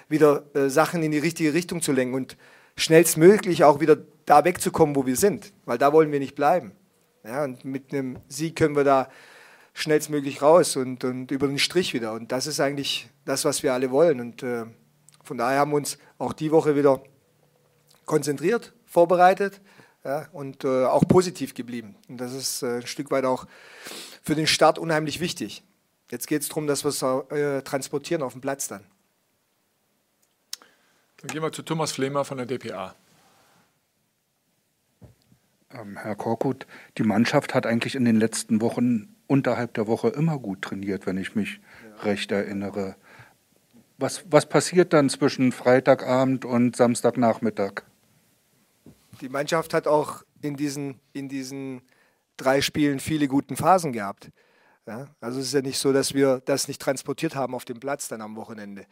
wieder 0.08 0.44
äh, 0.54 0.68
Sachen 0.68 1.02
in 1.02 1.10
die 1.10 1.18
richtige 1.18 1.54
Richtung 1.54 1.82
zu 1.82 1.92
lenken 1.92 2.14
und 2.14 2.36
schnellstmöglich 2.76 3.64
auch 3.64 3.80
wieder 3.80 3.96
da 4.26 4.44
wegzukommen, 4.44 4.94
wo 4.96 5.06
wir 5.06 5.16
sind. 5.16 5.52
Weil 5.64 5.78
da 5.78 5.92
wollen 5.92 6.12
wir 6.12 6.20
nicht 6.20 6.34
bleiben. 6.34 6.72
Ja? 7.24 7.44
Und 7.44 7.64
mit 7.64 7.92
einem 7.92 8.18
Sieg 8.28 8.56
können 8.56 8.76
wir 8.76 8.84
da 8.84 9.08
schnellstmöglich 9.72 10.40
raus 10.40 10.76
und, 10.76 11.02
und 11.02 11.32
über 11.32 11.48
den 11.48 11.58
Strich 11.58 11.94
wieder. 11.94 12.12
Und 12.12 12.30
das 12.30 12.46
ist 12.46 12.60
eigentlich 12.60 13.08
das, 13.24 13.44
was 13.44 13.62
wir 13.62 13.72
alle 13.72 13.90
wollen. 13.90 14.20
Und 14.20 14.42
äh, 14.42 14.66
von 15.24 15.38
daher 15.38 15.58
haben 15.58 15.72
wir 15.72 15.76
uns 15.76 15.98
auch 16.18 16.32
die 16.32 16.52
Woche 16.52 16.76
wieder 16.76 17.02
konzentriert, 18.04 18.72
vorbereitet 18.86 19.60
ja, 20.04 20.28
und 20.32 20.64
äh, 20.64 20.84
auch 20.84 21.08
positiv 21.08 21.54
geblieben. 21.54 21.96
Und 22.08 22.18
das 22.18 22.32
ist 22.34 22.62
äh, 22.62 22.76
ein 22.76 22.86
Stück 22.86 23.10
weit 23.10 23.24
auch 23.24 23.46
für 24.22 24.34
den 24.34 24.46
Start 24.46 24.78
unheimlich 24.78 25.20
wichtig. 25.20 25.62
Jetzt 26.10 26.26
geht 26.26 26.42
es 26.42 26.48
darum, 26.48 26.66
dass 26.66 26.84
wir 26.84 26.90
es 26.90 27.02
äh, 27.02 27.62
transportieren 27.62 28.22
auf 28.22 28.32
dem 28.32 28.40
Platz 28.40 28.68
dann. 28.68 28.84
Dann 31.16 31.28
gehen 31.28 31.42
wir 31.42 31.52
zu 31.52 31.62
Thomas 31.62 31.92
Flemer 31.92 32.24
von 32.24 32.36
der 32.36 32.46
DPA. 32.46 32.94
Ähm, 35.70 35.96
Herr 35.96 36.14
Korkut, 36.16 36.66
die 36.98 37.02
Mannschaft 37.02 37.54
hat 37.54 37.66
eigentlich 37.66 37.94
in 37.94 38.04
den 38.04 38.16
letzten 38.16 38.60
Wochen 38.60 39.16
unterhalb 39.26 39.72
der 39.74 39.86
Woche 39.86 40.08
immer 40.08 40.38
gut 40.38 40.60
trainiert, 40.60 41.06
wenn 41.06 41.16
ich 41.16 41.34
mich 41.34 41.60
ja. 41.96 42.02
recht 42.02 42.30
erinnere. 42.30 42.96
Was, 43.96 44.24
was 44.30 44.46
passiert 44.46 44.92
dann 44.92 45.08
zwischen 45.08 45.50
Freitagabend 45.50 46.44
und 46.44 46.76
Samstagnachmittag? 46.76 47.84
Die 49.24 49.30
Mannschaft 49.30 49.72
hat 49.72 49.86
auch 49.86 50.22
in 50.42 50.54
diesen, 50.54 51.00
in 51.14 51.30
diesen 51.30 51.80
drei 52.36 52.60
Spielen 52.60 53.00
viele 53.00 53.26
guten 53.26 53.56
Phasen 53.56 53.90
gehabt. 53.94 54.30
Ja, 54.86 55.08
also 55.18 55.40
es 55.40 55.46
ist 55.46 55.54
ja 55.54 55.62
nicht 55.62 55.78
so, 55.78 55.94
dass 55.94 56.12
wir 56.12 56.42
das 56.44 56.68
nicht 56.68 56.82
transportiert 56.82 57.34
haben 57.34 57.54
auf 57.54 57.64
dem 57.64 57.80
Platz 57.80 58.06
dann 58.08 58.20
am 58.20 58.36
Wochenende. 58.36 58.84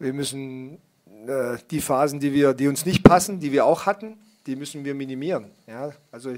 Wir 0.00 0.12
müssen 0.12 0.82
äh, 1.28 1.58
die 1.70 1.80
Phasen, 1.80 2.18
die, 2.18 2.32
wir, 2.32 2.52
die 2.52 2.66
uns 2.66 2.84
nicht 2.84 3.04
passen, 3.04 3.38
die 3.38 3.52
wir 3.52 3.64
auch 3.64 3.86
hatten, 3.86 4.18
die 4.46 4.56
müssen 4.56 4.84
wir 4.84 4.96
minimieren. 4.96 5.52
Ja, 5.68 5.92
also 6.10 6.34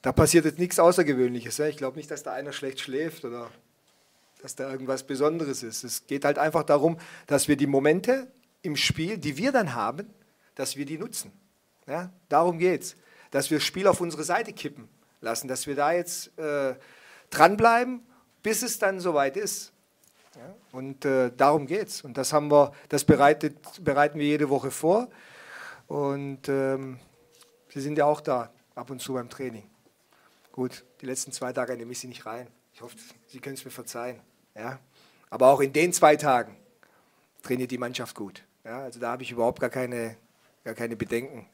da 0.00 0.12
passiert 0.12 0.46
jetzt 0.46 0.58
nichts 0.58 0.78
Außergewöhnliches. 0.78 1.58
Ja. 1.58 1.66
Ich 1.66 1.76
glaube 1.76 1.98
nicht, 1.98 2.10
dass 2.10 2.22
da 2.22 2.32
einer 2.32 2.52
schlecht 2.52 2.80
schläft 2.80 3.26
oder 3.26 3.50
dass 4.40 4.54
da 4.54 4.72
irgendwas 4.72 5.06
Besonderes 5.06 5.62
ist. 5.62 5.84
Es 5.84 6.06
geht 6.06 6.24
halt 6.24 6.38
einfach 6.38 6.62
darum, 6.62 6.96
dass 7.26 7.46
wir 7.46 7.58
die 7.58 7.66
Momente 7.66 8.32
im 8.62 8.74
Spiel, 8.74 9.18
die 9.18 9.36
wir 9.36 9.52
dann 9.52 9.74
haben, 9.74 10.08
dass 10.54 10.76
wir 10.76 10.86
die 10.86 10.96
nutzen. 10.96 11.30
Ja, 11.86 12.10
darum 12.28 12.58
geht 12.58 12.82
es, 12.82 12.96
dass 13.30 13.50
wir 13.50 13.58
das 13.58 13.64
Spiel 13.64 13.86
auf 13.86 14.00
unsere 14.00 14.24
Seite 14.24 14.52
kippen 14.52 14.88
lassen, 15.20 15.48
dass 15.48 15.66
wir 15.66 15.74
da 15.74 15.92
jetzt 15.92 16.36
äh, 16.38 16.74
dranbleiben, 17.30 18.02
bis 18.42 18.62
es 18.62 18.78
dann 18.78 19.00
soweit 19.00 19.36
ist. 19.36 19.72
Ja, 20.36 20.54
und 20.72 21.04
äh, 21.04 21.32
darum 21.36 21.66
geht 21.66 21.88
es. 21.88 22.02
Und 22.02 22.16
das, 22.16 22.32
haben 22.32 22.50
wir, 22.50 22.72
das 22.88 23.04
bereitet, 23.04 23.56
bereiten 23.82 24.18
wir 24.18 24.26
jede 24.26 24.48
Woche 24.48 24.70
vor. 24.70 25.08
Und 25.88 26.48
ähm, 26.48 27.00
Sie 27.72 27.80
sind 27.80 27.98
ja 27.98 28.04
auch 28.04 28.20
da, 28.20 28.52
ab 28.74 28.90
und 28.90 29.00
zu 29.00 29.14
beim 29.14 29.28
Training. 29.28 29.68
Gut, 30.52 30.84
die 31.00 31.06
letzten 31.06 31.32
zwei 31.32 31.52
Tage 31.52 31.76
nehme 31.76 31.92
ich 31.92 32.00
Sie 32.00 32.08
nicht 32.08 32.26
rein. 32.26 32.48
Ich 32.72 32.80
hoffe, 32.80 32.96
Sie 33.28 33.40
können 33.40 33.54
es 33.54 33.64
mir 33.64 33.70
verzeihen. 33.70 34.20
Ja? 34.54 34.78
Aber 35.30 35.48
auch 35.48 35.60
in 35.60 35.72
den 35.72 35.92
zwei 35.92 36.16
Tagen 36.16 36.56
trainiert 37.42 37.70
die 37.70 37.78
Mannschaft 37.78 38.16
gut. 38.16 38.44
Ja, 38.64 38.82
also 38.82 39.00
da 39.00 39.12
habe 39.12 39.22
ich 39.22 39.30
überhaupt 39.30 39.60
gar 39.60 39.70
keine, 39.70 40.16
gar 40.64 40.74
keine 40.74 40.96
Bedenken. 40.96 41.46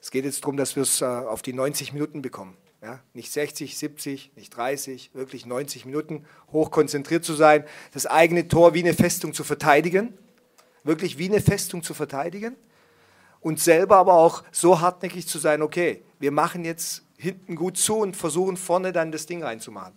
Es 0.00 0.10
geht 0.10 0.24
jetzt 0.24 0.42
darum, 0.42 0.56
dass 0.56 0.76
wir 0.76 0.82
es 0.82 1.00
äh, 1.00 1.04
auf 1.04 1.42
die 1.42 1.52
90 1.52 1.92
Minuten 1.92 2.22
bekommen. 2.22 2.56
Ja, 2.82 3.00
nicht 3.12 3.30
60, 3.30 3.76
70, 3.76 4.32
nicht 4.36 4.56
30, 4.56 5.10
wirklich 5.12 5.44
90 5.44 5.84
Minuten 5.84 6.24
hoch 6.50 6.70
konzentriert 6.70 7.24
zu 7.24 7.34
sein, 7.34 7.64
das 7.92 8.06
eigene 8.06 8.48
Tor 8.48 8.72
wie 8.72 8.80
eine 8.80 8.94
Festung 8.94 9.34
zu 9.34 9.44
verteidigen, 9.44 10.16
wirklich 10.82 11.18
wie 11.18 11.28
eine 11.28 11.42
Festung 11.42 11.82
zu 11.82 11.92
verteidigen 11.92 12.56
und 13.40 13.60
selber 13.60 13.96
aber 13.96 14.14
auch 14.14 14.44
so 14.50 14.80
hartnäckig 14.80 15.26
zu 15.26 15.38
sein, 15.38 15.60
okay, 15.60 16.02
wir 16.18 16.30
machen 16.30 16.64
jetzt 16.64 17.02
hinten 17.18 17.54
gut 17.54 17.76
zu 17.76 17.98
und 17.98 18.16
versuchen 18.16 18.56
vorne 18.56 18.92
dann 18.92 19.12
das 19.12 19.26
Ding 19.26 19.42
reinzumachen. 19.42 19.92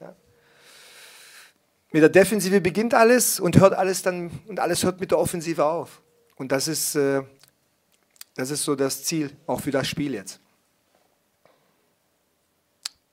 Ja. 0.00 0.16
Mit 1.92 2.02
der 2.02 2.08
Defensive 2.08 2.60
beginnt 2.60 2.94
alles 2.94 3.38
und 3.38 3.60
hört 3.60 3.74
alles 3.74 4.02
dann 4.02 4.30
und 4.48 4.58
alles 4.58 4.82
hört 4.82 4.98
mit 4.98 5.12
der 5.12 5.20
Offensive 5.20 5.64
auf. 5.64 6.02
Und 6.34 6.50
das 6.50 6.66
ist, 6.66 6.96
äh, 6.96 7.22
das 8.38 8.52
ist 8.52 8.62
so 8.62 8.76
das 8.76 9.02
Ziel 9.02 9.32
auch 9.48 9.60
für 9.60 9.72
das 9.72 9.88
Spiel 9.88 10.14
jetzt. 10.14 10.40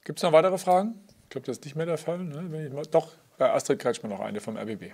Gibt 0.04 0.20
es 0.20 0.24
noch 0.24 0.32
weitere 0.32 0.60
Fragen? 0.60 0.94
Ich 1.24 1.30
glaube, 1.30 1.48
das 1.48 1.58
ist 1.58 1.66
nicht 1.66 1.76
mehr 1.76 1.88
der 1.88 1.98
Fall. 1.98 2.20
Ne? 2.20 2.70
Doch, 2.92 3.12
äh, 3.40 3.44
Astrid 3.44 3.80
Kretschmann 3.80 4.12
noch 4.12 4.20
eine 4.20 4.40
vom 4.40 4.56
RBB. 4.56 4.94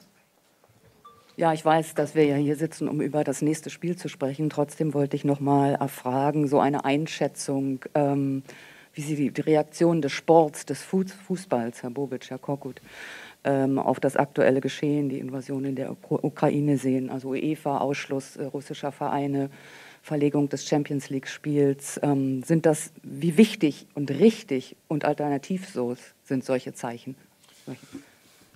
Ja, 1.35 1.51
ich 1.51 1.65
weiß, 1.65 1.95
dass 1.95 2.15
wir 2.15 2.23
ja 2.23 2.37
hier 2.37 2.55
sitzen, 2.55 2.87
um 2.87 3.01
über 3.01 3.25
das 3.25 3.41
nächste 3.41 3.69
Spiel 3.69 3.97
zu 3.97 4.07
sprechen. 4.07 4.49
Trotzdem 4.49 4.93
wollte 4.93 5.17
ich 5.17 5.25
noch 5.25 5.41
mal 5.41 5.75
erfragen, 5.75 6.47
so 6.47 6.61
eine 6.61 6.85
Einschätzung, 6.85 7.83
ähm, 7.93 8.43
wie 8.93 9.01
Sie 9.01 9.17
die, 9.17 9.31
die, 9.31 9.41
Reaktion 9.41 10.01
des 10.01 10.13
Sports, 10.13 10.65
des 10.65 10.81
Fußballs, 10.81 11.83
Herr 11.83 11.89
Bobic, 11.89 12.29
Herr 12.29 12.39
Korkut, 12.39 12.81
ähm, 13.43 13.77
auf 13.77 13.99
das 13.99 14.15
aktuelle 14.15 14.61
Geschehen, 14.61 15.09
die 15.09 15.19
Invasion 15.19 15.65
in 15.65 15.75
der 15.75 15.91
Ukraine 16.09 16.77
sehen, 16.77 17.09
also 17.09 17.29
UEFA, 17.29 17.79
Ausschluss 17.79 18.37
äh, 18.37 18.45
russischer 18.45 18.93
Vereine, 18.93 19.49
Verlegung 20.01 20.49
des 20.49 20.67
Champions 20.67 21.09
League-Spiels. 21.09 21.99
Ähm, 22.03 22.43
sind 22.43 22.65
das, 22.65 22.91
wie 23.03 23.37
wichtig 23.37 23.87
und 23.93 24.09
richtig 24.09 24.75
und 24.87 25.05
alternativlos 25.05 25.99
sind 26.23 26.43
solche 26.43 26.73
Zeichen? 26.73 27.15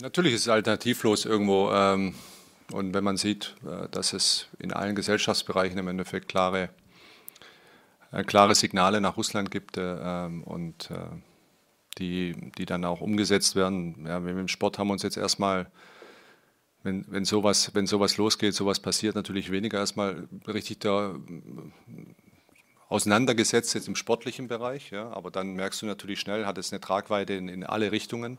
Natürlich 0.02 0.34
ist 0.34 0.42
es 0.42 0.50
alternativlos 0.50 1.26
irgendwo. 1.26 1.72
Ähm, 1.72 2.16
und 2.72 2.94
wenn 2.94 3.04
man 3.04 3.18
sieht, 3.18 3.56
äh, 3.66 3.88
dass 3.90 4.14
es 4.14 4.48
in 4.60 4.74
allen 4.74 4.96
Gesellschaftsbereichen 4.96 5.78
im 5.78 5.88
Endeffekt 5.88 6.28
klare, 6.28 6.70
äh, 8.12 8.24
klare 8.24 8.56
Signale 8.56 9.00
nach 9.00 9.18
Russland 9.18 9.52
gibt 9.52 9.78
äh, 9.78 9.82
ähm, 9.82 10.44
und 10.44 10.90
äh, 10.90 10.96
die, 12.00 12.52
die 12.58 12.66
dann 12.66 12.84
auch 12.84 13.02
umgesetzt 13.02 13.56
werden. 13.56 14.06
Ja, 14.06 14.26
wir 14.26 14.32
im 14.32 14.48
Sport 14.48 14.80
haben 14.80 14.90
uns 14.90 15.04
jetzt 15.04 15.18
erstmal 15.18 15.68
wenn, 16.86 17.04
wenn, 17.08 17.26
sowas, 17.26 17.72
wenn 17.74 17.88
sowas 17.88 18.18
losgeht, 18.18 18.54
sowas 18.54 18.80
passiert, 18.80 19.16
natürlich 19.16 19.52
weniger 19.52 19.80
erstmal 19.80 20.28
richtig 20.48 20.80
da 20.80 21.16
auseinandergesetzt 22.90 23.74
jetzt 23.74 23.88
im 23.88 23.96
sportlichen 23.96 24.48
Bereich. 24.48 24.92
Ja, 24.92 25.12
aber 25.12 25.32
dann 25.32 25.56
merkst 25.56 25.82
du 25.82 25.88
natürlich 25.88 26.20
schnell, 26.20 26.46
hat 26.46 26.60
es 26.60 26.72
eine 26.72 26.80
Tragweite 26.80 27.34
in, 27.34 27.50
in 27.50 27.64
alle 27.64 27.92
Richtungen. 27.92 28.38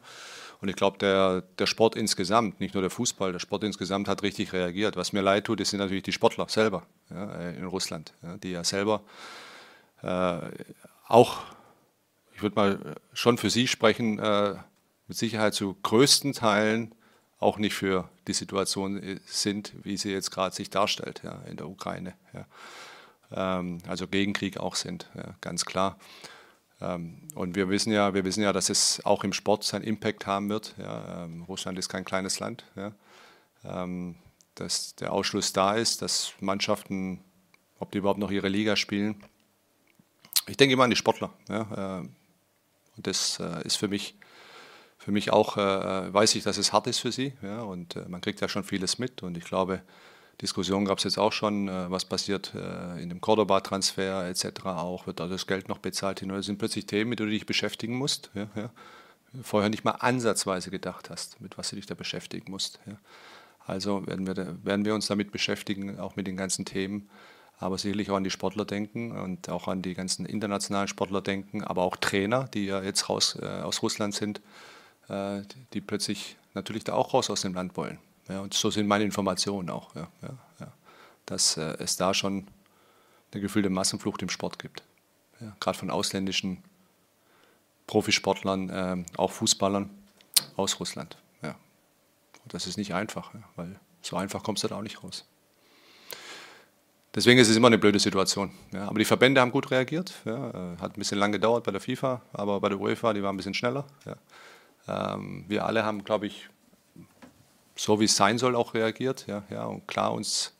Und 0.61 0.69
ich 0.69 0.77
glaube, 0.77 0.97
der, 0.99 1.43
der 1.59 1.67
Sport 1.67 1.97
insgesamt, 1.97 2.61
nicht 2.61 2.75
nur 2.75 2.83
der 2.83 2.91
Fußball, 2.91 3.33
der 3.33 3.41
Sport 3.41 3.65
insgesamt 3.65 4.07
hat 4.07 4.23
richtig 4.23 4.53
reagiert. 4.53 4.97
Was 4.97 5.13
mir 5.13 5.23
leid 5.23 5.45
tut, 5.45 5.59
das 5.59 5.71
sind 5.71 5.81
natürlich 5.81 6.05
die 6.05 6.13
Sportler 6.13 6.49
selber 6.49 6.87
ja, 7.11 7.51
in 7.51 7.65
Russland, 7.65 8.15
ja, 8.23 8.37
die 8.37 8.53
ja 8.53 8.63
selber 8.63 9.03
äh, 10.03 10.39
auch, 11.09 11.41
ich 12.33 12.43
würde 12.43 12.55
mal 12.55 12.95
schon 13.13 13.39
für 13.39 13.51
sie 13.51 13.67
sprechen, 13.67 14.21
äh, 14.21 14.55
mit 15.09 15.17
Sicherheit 15.17 15.55
zu 15.55 15.77
größten 15.83 16.33
Teilen 16.33 16.95
auch 17.39 17.59
nicht 17.59 17.75
für 17.75 18.09
die 18.27 18.33
Situation 18.33 19.03
äh, 19.03 19.21
sind, 19.27 19.73
wie 19.83 19.97
sie 19.97 20.11
jetzt 20.11 20.31
gerade 20.31 20.55
sich 20.55 20.71
darstellt 20.71 21.23
ja, 21.25 21.43
in 21.49 21.57
der 21.57 21.69
Ukraine. 21.69 22.15
Ja. 22.33 22.47
Ähm, 23.59 23.79
also 23.87 24.07
Gegenkrieg 24.07 24.59
auch 24.59 24.75
sind, 24.75 25.11
ja, 25.15 25.35
ganz 25.41 25.65
klar. 25.65 25.99
Ähm, 26.81 27.29
und 27.35 27.57
wir 27.57 27.69
wissen 27.69 27.93
ja, 27.93 28.15
wir 28.15 28.25
wissen 28.25 28.43
ja, 28.43 28.53
dass 28.53 28.69
es 28.69 29.05
auch 29.05 29.25
im 29.25 29.33
Sport 29.33 29.65
seinen 29.65 29.85
Impact 29.85 30.27
haben 30.27 30.49
wird. 30.49 30.75
Ja. 30.79 31.25
Ähm, 31.25 31.43
Russland 31.43 31.79
ist 31.79 31.89
kein 31.89 32.05
kleines 32.05 32.39
Land. 32.39 32.65
Ja. 32.77 32.93
Ähm, 33.65 34.17
dass 34.55 34.95
der 34.97 35.13
Ausschluss 35.13 35.53
da 35.53 35.75
ist, 35.75 36.03
dass 36.03 36.33
Mannschaften, 36.41 37.21
ob 37.79 37.93
die 37.93 37.99
überhaupt 37.99 38.19
noch 38.19 38.31
ihre 38.31 38.49
Liga 38.49 38.77
spielen. 38.77 39.23
Ich 40.47 40.57
denke 40.57 40.75
immer 40.75 40.85
an 40.85 40.91
die 40.91 40.97
Sportler. 40.97 41.33
Ja. 41.49 42.01
Äh, 42.01 42.09
und 42.97 43.07
das 43.07 43.39
äh, 43.41 43.63
ist 43.65 43.77
für 43.77 43.89
mich 43.89 44.15
für 45.07 45.13
mich 45.13 45.33
auch, 45.33 45.57
äh, 45.57 46.13
weiß 46.13 46.35
ich, 46.35 46.43
dass 46.43 46.59
es 46.59 46.73
hart 46.73 46.89
ist 46.89 46.99
für 46.99 47.13
sie. 47.13 47.33
Ja, 47.41 47.61
und 47.61 47.95
äh, 47.95 48.09
man 48.09 48.21
kriegt 48.21 48.41
ja 48.41 48.49
schon 48.49 48.65
vieles 48.65 48.99
mit. 48.99 49.23
Und 49.23 49.39
ich 49.39 49.45
glaube, 49.45 49.83
Diskussionen 50.43 50.85
gab 50.85 50.99
es 50.99 51.05
jetzt 51.05 51.17
auch 51.17 51.31
schon, 51.31 51.69
äh, 51.69 51.89
was 51.89 52.05
passiert 52.07 52.53
äh, 52.57 53.01
in 53.01 53.11
dem 53.11 53.21
Cordoba-Transfer 53.21 54.29
etc. 54.29 54.65
auch. 54.65 55.07
Wird 55.07 55.21
da 55.21 55.29
das 55.29 55.47
Geld 55.47 55.69
noch 55.69 55.79
bezahlt 55.79 56.19
hin? 56.19 56.31
Das 56.31 56.47
sind 56.47 56.59
plötzlich 56.59 56.87
Themen, 56.87 57.11
mit 57.11 57.21
denen 57.21 57.29
du 57.29 57.35
dich 57.35 57.47
beschäftigen 57.47 57.95
musst. 57.95 58.33
Ja, 58.35 58.49
ja. 58.57 58.71
Vorher 59.45 59.71
nicht 59.71 59.85
mal 59.85 59.93
ansatzweise 59.93 60.73
gedacht 60.73 61.09
hast, 61.09 61.41
mit 61.41 61.57
was 61.57 61.71
du 61.71 61.77
dich 61.77 61.87
da 61.87 61.95
beschäftigen 61.95 62.51
musst. 62.51 62.81
Ja. 62.85 62.97
Also 63.65 64.05
werden 64.09 64.27
wir, 64.27 64.57
werden 64.65 64.85
wir 64.85 64.93
uns 64.93 65.07
damit 65.07 65.31
beschäftigen, 65.31 66.01
auch 66.01 66.17
mit 66.17 66.27
den 66.27 66.37
ganzen 66.37 66.65
Themen 66.65 67.09
aber 67.59 67.79
sicherlich 67.79 68.11
auch 68.11 68.17
an 68.17 68.25
die 68.25 68.31
Sportler 68.31 68.65
denken 68.65 69.13
und 69.13 69.49
auch 69.49 69.69
an 69.69 69.83
die 69.83 69.95
ganzen 69.95 70.27
internationalen 70.27 70.89
Sportler 70.89 71.23
denken, 71.23 71.63
aber 71.65 71.83
auch 71.83 71.97
Trainer, 71.97 72.49
die 72.53 72.67
ja 72.67 72.83
jetzt 72.83 73.09
raus 73.09 73.39
äh, 73.41 73.47
aus 73.47 73.81
Russland 73.83 74.15
sind, 74.15 74.41
äh, 74.41 74.43
die 75.09 75.81
plötzlich 75.81 76.37
natürlich 76.55 76.85
da 76.85 76.95
auch 76.95 77.15
raus 77.15 77.31
aus 77.31 77.43
dem 77.43 77.55
Land 77.55 77.77
wollen. 77.77 77.99
Ja, 78.29 78.41
und 78.41 78.55
so 78.55 78.71
sind 78.71 78.89
meine 78.89 79.05
Informationen 79.05 79.71
auch, 79.71 79.95
ja, 79.95 80.09
ja, 80.23 80.73
dass 81.27 81.57
äh, 81.57 81.77
es 81.79 81.97
da 81.97 82.13
schon 82.13 82.49
eine 83.33 83.41
gefühlte 83.41 83.71
Massenflucht 83.71 84.23
im 84.23 84.29
Sport 84.29 84.59
gibt. 84.59 84.83
Gerade 85.61 85.79
von 85.79 85.91
ausländischen 85.91 86.63
Profisportlern, 87.87 88.71
äh, 88.71 89.05
auch 89.17 89.31
Fußballern 89.31 89.91
aus 90.57 90.81
Russland. 90.81 91.17
Und 92.47 92.55
das 92.55 92.69
ist 92.69 92.77
nicht 92.77 92.95
einfach, 92.95 93.33
weil 93.57 93.75
so 94.03 94.17
einfach 94.17 94.45
kommst 94.45 94.63
du 94.63 94.69
da 94.69 94.77
auch 94.77 94.83
nicht 94.83 95.03
raus. 95.03 95.25
Deswegen 97.13 97.41
ist 97.41 97.49
es 97.49 97.57
immer 97.57 97.67
eine 97.67 97.79
blöde 97.79 97.99
Situation. 97.99 98.53
Aber 98.73 99.01
die 99.01 99.05
Verbände 99.05 99.41
haben 99.41 99.51
gut 99.51 99.69
reagiert. 99.73 100.15
Äh, 100.25 100.31
hat 100.31 100.93
ein 100.93 100.99
bisschen 100.99 101.19
lang 101.19 101.33
gedauert 101.33 101.65
bei 101.65 101.73
der 101.73 101.81
FIFA, 101.81 102.23
aber 102.33 102.61
bei 102.61 102.69
der 102.69 102.79
UEFA, 102.79 103.13
die 103.15 103.23
waren 103.25 103.35
ein 103.35 103.37
bisschen 103.37 103.55
schneller. 103.55 103.85
Ähm, 104.89 105.45
wir 105.49 105.67
alle 105.67 105.85
haben, 105.85 106.05
glaube 106.05 106.27
ich, 106.27 106.49
so 107.75 108.01
wie 108.01 108.05
es 108.05 108.17
sein 108.17 108.39
soll, 108.39 108.55
auch 108.55 108.75
reagiert. 108.75 109.27
Ja, 109.27 109.45
ja, 109.51 109.65
und 109.65 109.87
klar 109.87 110.13
uns, 110.13 110.57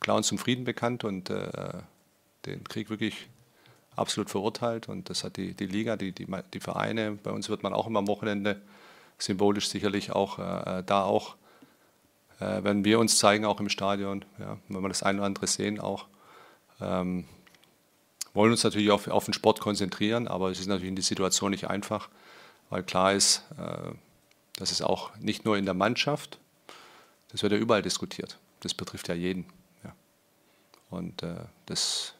klar 0.00 0.16
uns 0.16 0.28
zum 0.28 0.38
Frieden 0.38 0.64
bekannt 0.64 1.04
und 1.04 1.30
äh, 1.30 1.82
den 2.46 2.64
Krieg 2.64 2.90
wirklich 2.90 3.28
absolut 3.96 4.30
verurteilt. 4.30 4.88
Und 4.88 5.10
das 5.10 5.24
hat 5.24 5.36
die, 5.36 5.54
die 5.54 5.66
Liga, 5.66 5.96
die, 5.96 6.12
die, 6.12 6.26
die 6.54 6.60
Vereine, 6.60 7.12
bei 7.12 7.30
uns 7.30 7.48
wird 7.48 7.62
man 7.62 7.72
auch 7.72 7.86
immer 7.86 7.98
am 7.98 8.08
Wochenende 8.08 8.60
symbolisch 9.18 9.68
sicherlich 9.68 10.12
auch 10.12 10.38
äh, 10.38 10.82
da 10.84 11.04
auch, 11.04 11.36
äh, 12.40 12.62
wenn 12.62 12.84
wir 12.84 12.98
uns 12.98 13.18
zeigen, 13.18 13.44
auch 13.44 13.60
im 13.60 13.68
Stadion, 13.68 14.24
ja, 14.38 14.56
wenn 14.68 14.82
wir 14.82 14.88
das 14.88 15.02
eine 15.02 15.18
oder 15.18 15.26
andere 15.26 15.46
sehen 15.46 15.78
auch. 15.78 16.06
Ähm, 16.80 17.24
wollen 18.32 18.52
uns 18.52 18.64
natürlich 18.64 18.90
auf, 18.90 19.08
auf 19.08 19.24
den 19.24 19.34
Sport 19.34 19.60
konzentrieren, 19.60 20.28
aber 20.28 20.50
es 20.50 20.60
ist 20.60 20.68
natürlich 20.68 20.88
in 20.88 20.96
der 20.96 21.04
Situation 21.04 21.50
nicht 21.50 21.68
einfach 21.68 22.08
weil 22.70 22.82
klar 22.82 23.12
ist, 23.12 23.44
äh, 23.58 23.92
dass 24.54 24.72
es 24.72 24.80
auch 24.80 25.14
nicht 25.16 25.44
nur 25.44 25.58
in 25.58 25.64
der 25.64 25.74
Mannschaft, 25.74 26.38
das 27.28 27.42
wird 27.42 27.52
ja 27.52 27.58
überall 27.58 27.82
diskutiert. 27.82 28.38
Das 28.60 28.74
betrifft 28.74 29.08
ja 29.08 29.14
jeden. 29.14 29.46
Ja. 29.84 29.94
Und 30.90 31.22
äh, 31.22 31.44
das 31.66 32.14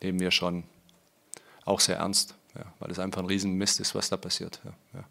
nehmen 0.00 0.20
wir 0.20 0.30
schon 0.30 0.64
auch 1.64 1.80
sehr 1.80 1.96
ernst, 1.96 2.34
ja, 2.54 2.72
weil 2.78 2.90
es 2.90 2.98
einfach 2.98 3.20
ein 3.20 3.26
Riesenmist 3.26 3.80
ist, 3.80 3.94
was 3.94 4.08
da 4.08 4.16
passiert. 4.16 4.60
Ja. 4.92 5.04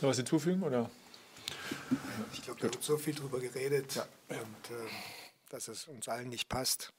Noch 0.00 0.08
was 0.10 0.16
hinzufügen? 0.16 0.62
Oder? 0.62 0.90
Ich 2.32 2.42
glaube, 2.42 2.60
da 2.60 2.64
wird 2.64 2.82
so 2.82 2.96
viel 2.98 3.14
drüber 3.14 3.40
geredet 3.40 4.06
und 4.28 4.36
äh, 4.70 4.88
dass 5.50 5.68
es 5.68 5.88
uns 5.88 6.08
allen 6.08 6.28
nicht 6.28 6.48
passt, 6.48 6.92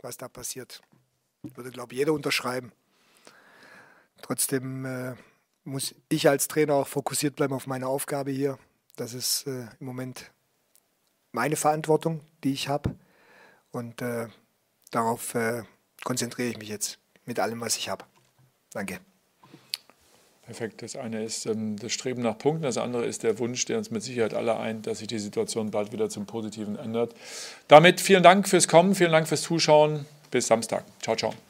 was 0.00 0.16
da 0.16 0.28
passiert. 0.28 0.80
Würde, 1.42 1.70
glaube 1.70 1.92
ich, 1.92 1.98
jeder 1.98 2.12
unterschreiben. 2.12 2.72
Trotzdem 4.22 4.84
äh, 4.84 5.14
muss 5.64 5.94
ich 6.08 6.28
als 6.28 6.48
Trainer 6.48 6.74
auch 6.74 6.88
fokussiert 6.88 7.36
bleiben 7.36 7.54
auf 7.54 7.66
meine 7.66 7.86
Aufgabe 7.86 8.30
hier. 8.30 8.58
Das 8.96 9.14
ist 9.14 9.46
äh, 9.46 9.66
im 9.78 9.86
Moment 9.86 10.30
meine 11.32 11.56
Verantwortung, 11.56 12.20
die 12.42 12.52
ich 12.52 12.68
habe. 12.68 12.96
Und 13.70 14.02
äh, 14.02 14.28
darauf 14.90 15.34
äh, 15.34 15.62
konzentriere 16.04 16.48
ich 16.48 16.58
mich 16.58 16.68
jetzt 16.68 16.98
mit 17.24 17.38
allem, 17.38 17.60
was 17.60 17.76
ich 17.76 17.88
habe. 17.88 18.04
Danke. 18.72 19.00
Perfekt. 20.42 20.80
Das 20.80 20.96
eine 20.96 21.22
ist 21.24 21.44
ähm, 21.44 21.76
das 21.76 21.92
Streben 21.92 22.22
nach 22.22 22.38
Punkten, 22.38 22.62
das 22.62 22.78
andere 22.78 23.04
ist 23.04 23.22
der 23.22 23.38
Wunsch, 23.38 23.66
der 23.66 23.76
uns 23.76 23.90
mit 23.90 24.02
Sicherheit 24.02 24.32
alle 24.32 24.56
eint, 24.56 24.86
dass 24.86 25.00
sich 25.00 25.06
die 25.06 25.18
Situation 25.18 25.70
bald 25.70 25.92
wieder 25.92 26.08
zum 26.08 26.24
Positiven 26.24 26.76
ändert. 26.76 27.14
Damit 27.68 28.00
vielen 28.00 28.22
Dank 28.22 28.48
fürs 28.48 28.66
Kommen, 28.66 28.94
vielen 28.94 29.12
Dank 29.12 29.28
fürs 29.28 29.42
Zuschauen. 29.42 30.06
Bis 30.30 30.46
Samstag. 30.46 30.84
Ciao, 31.00 31.16
ciao. 31.16 31.47